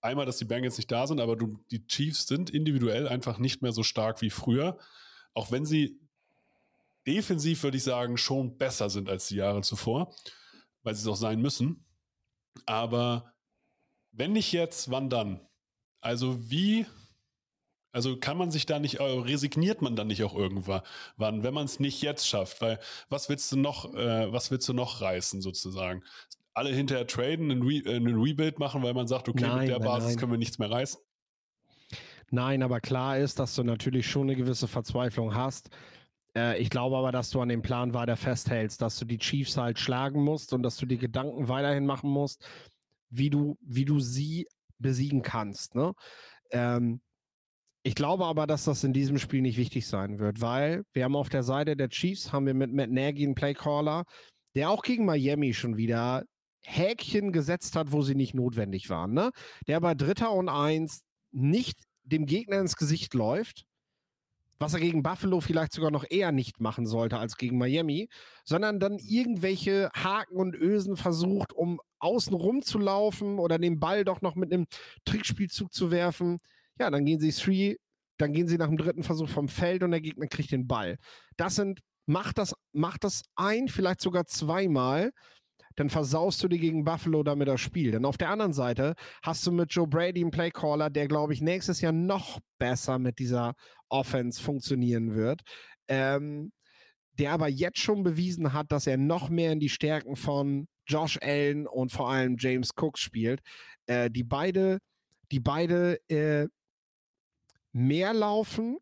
Einmal, 0.00 0.26
dass 0.26 0.38
die 0.38 0.44
Bengals 0.44 0.76
nicht 0.76 0.90
da 0.90 1.06
sind, 1.06 1.20
aber 1.20 1.36
du, 1.36 1.62
die 1.70 1.86
Chiefs 1.86 2.26
sind 2.26 2.50
individuell 2.50 3.06
einfach 3.06 3.38
nicht 3.38 3.62
mehr 3.62 3.70
so 3.70 3.84
stark 3.84 4.22
wie 4.22 4.30
früher 4.30 4.76
auch 5.34 5.50
wenn 5.50 5.64
sie 5.64 5.98
defensiv, 7.06 7.62
würde 7.62 7.76
ich 7.76 7.84
sagen, 7.84 8.16
schon 8.16 8.58
besser 8.58 8.90
sind 8.90 9.08
als 9.08 9.28
die 9.28 9.36
Jahre 9.36 9.62
zuvor, 9.62 10.14
weil 10.82 10.94
sie 10.94 11.02
es 11.02 11.08
auch 11.08 11.16
sein 11.16 11.40
müssen. 11.40 11.84
Aber 12.66 13.32
wenn 14.12 14.32
nicht 14.32 14.52
jetzt, 14.52 14.90
wann 14.90 15.10
dann? 15.10 15.40
Also 16.00 16.50
wie, 16.50 16.86
also 17.92 18.16
kann 18.18 18.36
man 18.36 18.50
sich 18.50 18.66
da 18.66 18.78
nicht, 18.78 18.96
äh, 18.96 19.02
resigniert 19.02 19.82
man 19.82 19.96
dann 19.96 20.06
nicht 20.06 20.22
auch 20.24 20.34
irgendwann, 20.34 20.82
wann, 21.16 21.42
wenn 21.42 21.54
man 21.54 21.64
es 21.64 21.80
nicht 21.80 22.02
jetzt 22.02 22.26
schafft? 22.26 22.60
Weil 22.60 22.78
was 23.08 23.28
willst 23.28 23.50
du 23.52 23.56
noch, 23.56 23.94
äh, 23.94 24.32
was 24.32 24.50
willst 24.50 24.68
du 24.68 24.72
noch 24.72 25.00
reißen 25.00 25.42
sozusagen? 25.42 26.02
Alle 26.54 26.70
hinterher 26.70 27.06
traden, 27.06 27.50
einen, 27.50 27.62
Re 27.62 27.76
äh, 27.76 27.96
einen 27.96 28.20
Rebuild 28.20 28.58
machen, 28.58 28.82
weil 28.82 28.94
man 28.94 29.08
sagt, 29.08 29.28
okay, 29.28 29.44
nein, 29.44 29.60
mit 29.60 29.68
der 29.68 29.78
Basis 29.78 30.10
nein. 30.10 30.18
können 30.18 30.32
wir 30.32 30.38
nichts 30.38 30.58
mehr 30.58 30.70
reißen? 30.70 31.00
Nein, 32.30 32.62
aber 32.62 32.80
klar 32.80 33.18
ist, 33.18 33.38
dass 33.38 33.54
du 33.54 33.62
natürlich 33.62 34.06
schon 34.06 34.22
eine 34.22 34.36
gewisse 34.36 34.66
Verzweiflung 34.66 35.34
hast. 35.34 35.68
Äh, 36.36 36.60
ich 36.60 36.70
glaube 36.70 36.96
aber, 36.96 37.12
dass 37.12 37.30
du 37.30 37.40
an 37.40 37.48
dem 37.48 37.62
Plan 37.62 37.94
weiter 37.94 38.16
festhältst, 38.16 38.80
dass 38.80 38.98
du 38.98 39.04
die 39.04 39.18
Chiefs 39.18 39.56
halt 39.56 39.78
schlagen 39.78 40.22
musst 40.22 40.52
und 40.52 40.62
dass 40.62 40.76
du 40.76 40.86
die 40.86 40.98
Gedanken 40.98 41.48
weiterhin 41.48 41.86
machen 41.86 42.10
musst, 42.10 42.46
wie 43.10 43.30
du, 43.30 43.58
wie 43.60 43.84
du 43.84 44.00
sie 44.00 44.46
besiegen 44.78 45.22
kannst. 45.22 45.74
Ne? 45.74 45.92
Ähm, 46.50 47.00
ich 47.84 47.94
glaube 47.94 48.26
aber, 48.26 48.46
dass 48.46 48.64
das 48.64 48.84
in 48.84 48.92
diesem 48.92 49.18
Spiel 49.18 49.42
nicht 49.42 49.56
wichtig 49.56 49.86
sein 49.86 50.18
wird, 50.18 50.40
weil 50.40 50.84
wir 50.92 51.04
haben 51.04 51.16
auf 51.16 51.28
der 51.28 51.42
Seite 51.42 51.76
der 51.76 51.88
Chiefs 51.88 52.32
haben 52.32 52.46
wir 52.46 52.54
mit 52.54 52.72
Matt 52.72 52.90
Nagy 52.90 53.24
einen 53.24 53.34
Playcaller, 53.34 54.04
der 54.54 54.70
auch 54.70 54.82
gegen 54.82 55.04
Miami 55.04 55.52
schon 55.52 55.76
wieder 55.76 56.24
Häkchen 56.64 57.32
gesetzt 57.32 57.74
hat, 57.74 57.90
wo 57.90 58.02
sie 58.02 58.14
nicht 58.14 58.34
notwendig 58.34 58.88
waren. 58.88 59.12
Ne? 59.12 59.30
Der 59.66 59.80
bei 59.80 59.94
Dritter 59.94 60.32
und 60.32 60.48
Eins 60.48 61.02
nicht 61.32 61.76
dem 62.04 62.26
Gegner 62.26 62.60
ins 62.60 62.76
Gesicht 62.76 63.14
läuft, 63.14 63.64
was 64.62 64.74
er 64.74 64.80
gegen 64.80 65.02
Buffalo 65.02 65.40
vielleicht 65.40 65.72
sogar 65.72 65.90
noch 65.90 66.04
eher 66.08 66.32
nicht 66.32 66.60
machen 66.60 66.86
sollte 66.86 67.18
als 67.18 67.36
gegen 67.36 67.58
Miami, 67.58 68.08
sondern 68.44 68.80
dann 68.80 68.96
irgendwelche 68.98 69.90
Haken 69.94 70.36
und 70.36 70.54
Ösen 70.54 70.96
versucht, 70.96 71.52
um 71.52 71.80
außen 71.98 72.32
rum 72.32 72.62
zu 72.62 72.78
laufen 72.78 73.38
oder 73.38 73.58
den 73.58 73.80
Ball 73.80 74.04
doch 74.04 74.22
noch 74.22 74.36
mit 74.36 74.52
einem 74.52 74.66
Trickspielzug 75.04 75.72
zu 75.72 75.90
werfen. 75.90 76.38
Ja, 76.78 76.90
dann 76.90 77.04
gehen 77.04 77.20
sie 77.20 77.32
three, 77.32 77.76
dann 78.18 78.32
gehen 78.32 78.46
sie 78.46 78.56
nach 78.56 78.68
dem 78.68 78.76
dritten 78.76 79.02
Versuch 79.02 79.28
vom 79.28 79.48
Feld 79.48 79.82
und 79.82 79.90
der 79.90 80.00
Gegner 80.00 80.28
kriegt 80.28 80.52
den 80.52 80.66
Ball. 80.66 80.96
Das 81.36 81.56
sind, 81.56 81.80
macht 82.06 82.38
das, 82.38 82.54
macht 82.72 83.04
das 83.04 83.22
ein, 83.34 83.68
vielleicht 83.68 84.00
sogar 84.00 84.26
zweimal 84.26 85.10
dann 85.76 85.90
versaust 85.90 86.42
du 86.42 86.48
dir 86.48 86.58
gegen 86.58 86.84
Buffalo 86.84 87.22
damit 87.22 87.48
das 87.48 87.60
Spiel. 87.60 87.90
Denn 87.92 88.04
auf 88.04 88.18
der 88.18 88.30
anderen 88.30 88.52
Seite 88.52 88.94
hast 89.22 89.46
du 89.46 89.52
mit 89.52 89.72
Joe 89.72 89.86
Brady 89.86 90.20
einen 90.20 90.30
Playcaller, 90.30 90.90
der, 90.90 91.08
glaube 91.08 91.32
ich, 91.32 91.40
nächstes 91.40 91.80
Jahr 91.80 91.92
noch 91.92 92.40
besser 92.58 92.98
mit 92.98 93.18
dieser 93.18 93.54
Offense 93.88 94.42
funktionieren 94.42 95.14
wird. 95.14 95.42
Ähm, 95.88 96.52
der 97.18 97.32
aber 97.32 97.48
jetzt 97.48 97.78
schon 97.78 98.02
bewiesen 98.02 98.52
hat, 98.52 98.72
dass 98.72 98.86
er 98.86 98.96
noch 98.96 99.28
mehr 99.28 99.52
in 99.52 99.60
die 99.60 99.68
Stärken 99.68 100.16
von 100.16 100.66
Josh 100.86 101.18
Allen 101.22 101.66
und 101.66 101.92
vor 101.92 102.10
allem 102.10 102.36
James 102.38 102.70
Cook 102.76 102.98
spielt, 102.98 103.40
äh, 103.86 104.10
die 104.10 104.24
beide, 104.24 104.78
die 105.30 105.40
beide 105.40 105.98
äh, 106.08 106.48
mehr 107.72 108.12
laufen 108.12 108.78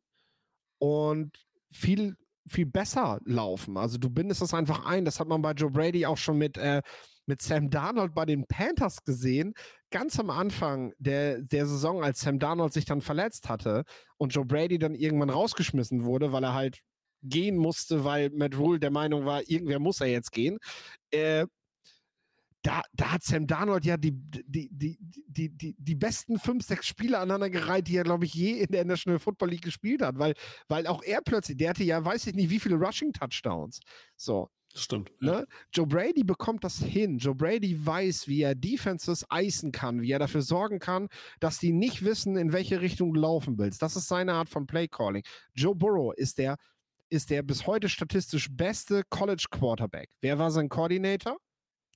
und 0.79 1.37
viel 1.71 2.17
viel 2.51 2.67
besser 2.67 3.21
laufen. 3.25 3.77
Also 3.77 3.99
du 3.99 4.11
bindest 4.11 4.43
das 4.43 4.55
einfach 4.55 4.85
ein. 4.85 5.05
Das 5.05 5.21
hat 5.21 5.29
man 5.29 5.43
bei 5.43 5.53
Joe 5.53 5.71
Brady 5.71 6.07
auch 6.07 6.17
schon 6.17 6.39
mit, 6.39 6.57
äh, 6.59 6.83
mit 7.27 7.41
Sam 7.41 7.71
Darnold 7.71 8.15
bei 8.15 8.27
den 8.27 8.47
Panthers 8.47 9.05
gesehen. 9.05 9.55
Ganz 9.91 10.19
am 10.19 10.31
Anfang 10.31 10.93
der, 10.99 11.41
der 11.43 11.67
Saison, 11.67 12.03
als 12.03 12.21
Sam 12.21 12.39
Darnold 12.39 12.73
sich 12.73 12.85
dann 12.85 13.01
verletzt 13.01 13.49
hatte 13.49 13.85
und 14.19 14.35
Joe 14.35 14.45
Brady 14.45 14.79
dann 14.79 14.95
irgendwann 14.95 15.31
rausgeschmissen 15.31 16.05
wurde, 16.05 16.33
weil 16.33 16.45
er 16.45 16.55
halt 16.55 16.81
gehen 17.23 17.57
musste, 17.57 18.05
weil 18.05 18.31
Matt 18.31 18.57
Rule 18.57 18.81
der 18.81 18.91
Meinung 18.91 19.27
war, 19.27 19.43
irgendwer 19.49 19.79
muss 19.79 20.01
er 20.01 20.09
jetzt 20.09 20.33
gehen. 20.33 20.59
Äh, 21.11 21.47
da, 22.63 22.83
da 22.93 23.13
hat 23.13 23.23
Sam 23.23 23.47
Darnold 23.47 23.85
ja 23.85 23.97
die, 23.97 24.13
die, 24.13 24.69
die, 24.71 24.99
die, 25.01 25.49
die, 25.49 25.75
die 25.79 25.95
besten 25.95 26.39
fünf, 26.39 26.65
sechs 26.65 26.87
Spiele 26.87 27.19
aneinandergereiht, 27.19 27.89
die 27.89 27.97
er, 27.97 28.05
glaube 28.05 28.27
ich, 28.27 28.35
je 28.35 28.53
in 28.61 28.71
der 28.71 28.85
National 28.85 29.19
Football 29.19 29.51
League 29.51 29.63
gespielt 29.63 30.03
hat, 30.03 30.19
weil, 30.19 30.35
weil 30.69 30.87
auch 30.87 31.03
er 31.03 31.23
plötzlich, 31.23 31.57
der 31.57 31.71
hatte 31.71 31.85
ja, 31.85 32.05
weiß 32.05 32.27
ich 32.27 32.35
nicht, 32.35 32.51
wie 32.51 32.61
viele 32.61 32.77
Rushing-Touchdowns. 32.77 33.81
So. 34.17 34.51
Stimmt. 34.73 35.11
Ne? 35.21 35.47
Joe 35.73 35.87
Brady 35.87 36.23
bekommt 36.23 36.63
das 36.63 36.79
hin. 36.79 37.19
Joe 37.19 37.35
Brady 37.35 37.85
weiß, 37.85 38.29
wie 38.29 38.43
er 38.43 38.55
Defenses 38.55 39.27
eisen 39.29 39.73
kann, 39.73 40.01
wie 40.01 40.13
er 40.13 40.21
dafür 40.21 40.43
sorgen 40.43 40.79
kann, 40.79 41.09
dass 41.41 41.59
die 41.59 41.73
nicht 41.73 42.05
wissen, 42.05 42.37
in 42.37 42.53
welche 42.53 42.81
Richtung 42.81 43.13
du 43.13 43.21
laufen 43.21 43.59
willst. 43.59 43.83
Das 43.83 43.97
ist 43.97 44.07
seine 44.07 44.35
Art 44.35 44.49
von 44.49 44.69
Play 44.69 44.87
Calling. 44.87 45.25
Joe 45.55 45.75
Burrow 45.75 46.15
ist 46.15 46.39
der, 46.39 46.57
ist 47.09 47.31
der 47.31 47.43
bis 47.43 47.67
heute 47.67 47.89
statistisch 47.89 48.49
beste 48.49 49.03
College 49.11 49.47
Quarterback. 49.51 50.09
Wer 50.21 50.39
war 50.39 50.53
sein 50.53 50.69
Coordinator? 50.69 51.37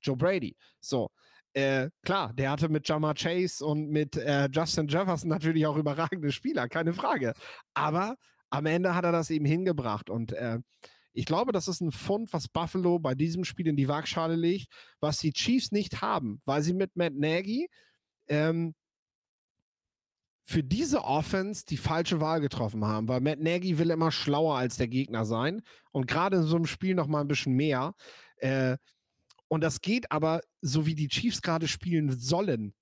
Joe 0.04 0.16
Brady. 0.16 0.56
So. 0.80 1.10
Äh, 1.54 1.90
klar, 2.02 2.32
der 2.34 2.50
hatte 2.50 2.68
mit 2.68 2.88
Jamar 2.88 3.14
Chase 3.14 3.64
und 3.64 3.88
mit 3.88 4.16
äh, 4.16 4.48
Justin 4.52 4.88
Jefferson 4.88 5.28
natürlich 5.30 5.66
auch 5.66 5.76
überragende 5.76 6.32
Spieler, 6.32 6.68
keine 6.68 6.92
Frage. 6.92 7.32
Aber 7.74 8.16
am 8.50 8.66
Ende 8.66 8.94
hat 8.94 9.04
er 9.04 9.12
das 9.12 9.30
eben 9.30 9.44
hingebracht. 9.44 10.10
Und 10.10 10.32
äh, 10.32 10.58
Ich 11.12 11.26
glaube, 11.26 11.52
das 11.52 11.68
ist 11.68 11.80
ein 11.80 11.92
Fund, 11.92 12.32
was 12.32 12.48
Buffalo 12.48 12.98
bei 12.98 13.14
diesem 13.14 13.44
Spiel 13.44 13.68
in 13.68 13.76
die 13.76 13.88
Waagschale 13.88 14.34
legt, 14.36 14.66
was 15.00 15.18
die 15.18 15.32
Chiefs 15.32 15.70
nicht 15.72 16.02
haben, 16.02 16.40
weil 16.44 16.62
sie 16.62 16.74
mit 16.74 16.96
Matt 16.96 17.14
Nagy 17.14 17.68
ähm, 18.28 18.74
für 20.46 20.62
diese 20.64 21.04
Offense 21.04 21.64
die 21.66 21.76
falsche 21.76 22.20
Wahl 22.20 22.40
getroffen 22.40 22.84
haben, 22.84 23.08
weil 23.08 23.20
Matt 23.20 23.38
Nagy 23.40 23.78
will 23.78 23.90
immer 23.90 24.10
schlauer 24.10 24.56
als 24.58 24.76
der 24.76 24.88
Gegner 24.88 25.24
sein 25.24 25.62
und 25.92 26.06
gerade 26.06 26.38
in 26.38 26.42
so 26.42 26.56
einem 26.56 26.66
Spiel 26.66 26.94
noch 26.94 27.06
mal 27.06 27.20
ein 27.20 27.28
bisschen 27.28 27.54
mehr. 27.54 27.94
Äh, 28.38 28.76
und 29.48 29.62
das 29.62 29.80
geht 29.80 30.10
aber, 30.10 30.40
so 30.60 30.86
wie 30.86 30.94
die 30.94 31.08
Chiefs 31.08 31.42
gerade 31.42 31.68
spielen 31.68 32.10
sollen, 32.18 32.74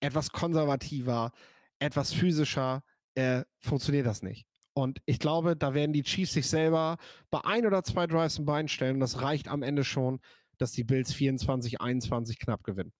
etwas 0.00 0.30
konservativer, 0.30 1.32
etwas 1.78 2.12
physischer, 2.12 2.82
äh, 3.14 3.44
funktioniert 3.58 4.06
das 4.06 4.22
nicht. 4.22 4.46
Und 4.74 5.00
ich 5.06 5.20
glaube, 5.20 5.56
da 5.56 5.72
werden 5.72 5.92
die 5.92 6.02
Chiefs 6.02 6.32
sich 6.32 6.48
selber 6.48 6.98
bei 7.30 7.40
ein 7.44 7.64
oder 7.64 7.84
zwei 7.84 8.06
Drives 8.06 8.38
im 8.38 8.44
Bein 8.44 8.66
stellen. 8.66 8.94
Und 8.94 9.00
das 9.00 9.22
reicht 9.22 9.48
am 9.48 9.62
Ende 9.62 9.84
schon, 9.84 10.20
dass 10.58 10.72
die 10.72 10.84
Bills 10.84 11.12
24, 11.12 11.80
21 11.80 12.38
knapp 12.38 12.64
gewinnen. 12.64 12.92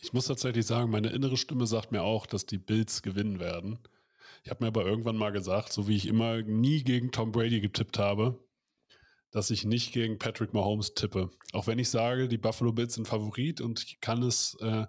Ich 0.00 0.12
muss 0.12 0.26
tatsächlich 0.26 0.66
sagen, 0.66 0.90
meine 0.90 1.08
innere 1.08 1.36
Stimme 1.36 1.66
sagt 1.66 1.90
mir 1.90 2.02
auch, 2.02 2.26
dass 2.26 2.46
die 2.46 2.58
Bills 2.58 3.02
gewinnen 3.02 3.40
werden. 3.40 3.78
Ich 4.44 4.50
habe 4.50 4.62
mir 4.62 4.68
aber 4.68 4.84
irgendwann 4.84 5.16
mal 5.16 5.32
gesagt, 5.32 5.72
so 5.72 5.88
wie 5.88 5.96
ich 5.96 6.06
immer 6.06 6.42
nie 6.42 6.84
gegen 6.84 7.10
Tom 7.10 7.32
Brady 7.32 7.60
getippt 7.60 7.98
habe, 7.98 8.38
dass 9.36 9.50
ich 9.50 9.66
nicht 9.66 9.92
gegen 9.92 10.18
Patrick 10.18 10.54
Mahomes 10.54 10.94
tippe. 10.94 11.30
Auch 11.52 11.66
wenn 11.66 11.78
ich 11.78 11.90
sage, 11.90 12.26
die 12.26 12.38
Buffalo 12.38 12.72
Bills 12.72 12.94
sind 12.94 13.06
Favorit 13.06 13.60
und 13.60 13.82
ich 13.82 14.00
kann 14.00 14.22
es, 14.22 14.56
äh, 14.62 14.86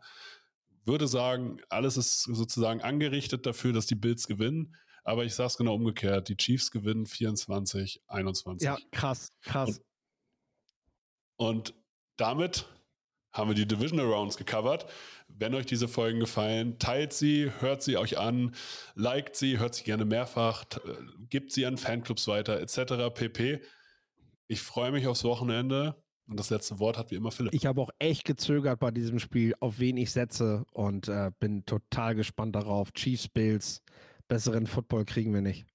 würde 0.85 1.09
sagen, 1.09 1.59
alles 1.67 1.97
ist 1.97 2.23
sozusagen 2.23 2.79
angerichtet 2.79 3.45
dafür, 3.45 3.73
dass 3.73 3.87
die 3.87 3.95
Bills 3.95 4.25
gewinnen. 4.25 4.73
Aber 5.03 5.25
ich 5.25 5.35
sage 5.35 5.47
es 5.47 5.57
genau 5.57 5.75
umgekehrt. 5.75 6.29
Die 6.29 6.37
Chiefs 6.37 6.71
gewinnen 6.71 7.05
24, 7.07 8.03
21. 8.07 8.65
Ja, 8.65 8.77
krass, 8.91 9.33
krass. 9.41 9.81
Und, 11.35 11.71
und 11.71 11.73
damit 12.15 12.69
haben 13.33 13.49
wir 13.49 13.55
die 13.55 13.67
Divisional 13.67 14.05
Rounds 14.05 14.37
gecovert. 14.37 14.89
Wenn 15.27 15.55
euch 15.55 15.65
diese 15.65 15.89
Folgen 15.89 16.21
gefallen, 16.21 16.79
teilt 16.79 17.11
sie, 17.11 17.51
hört 17.59 17.83
sie 17.83 17.97
euch 17.97 18.17
an, 18.17 18.55
liked 18.95 19.35
sie, 19.35 19.59
hört 19.59 19.75
sie 19.75 19.83
gerne 19.83 20.05
mehrfach, 20.05 20.63
äh, 20.85 20.93
gibt 21.29 21.51
sie 21.51 21.65
an 21.65 21.77
Fanclubs 21.77 22.29
weiter, 22.29 22.61
etc. 22.61 23.13
pp. 23.13 23.61
Ich 24.47 24.61
freue 24.61 24.91
mich 24.91 25.07
aufs 25.07 25.23
Wochenende. 25.23 25.95
Und 26.27 26.37
das 26.37 26.49
letzte 26.49 26.79
Wort 26.79 26.97
hat 26.97 27.09
wie 27.11 27.15
immer 27.15 27.31
Philipp. 27.31 27.53
Ich 27.53 27.65
habe 27.65 27.81
auch 27.81 27.89
echt 27.99 28.25
gezögert 28.25 28.79
bei 28.79 28.91
diesem 28.91 29.17
Spiel, 29.19 29.53
auf 29.61 29.79
wen 29.79 29.95
ich 29.95 30.11
setze 30.11 30.65
und 30.73 31.07
äh, 31.07 31.31
bin 31.39 31.65
total 31.65 32.15
gespannt 32.15 32.55
darauf. 32.55 32.91
Chiefs, 32.91 33.29
Bills, 33.29 33.81
besseren 34.27 34.67
Football 34.67 35.05
kriegen 35.05 35.33
wir 35.33 35.41
nicht. 35.41 35.65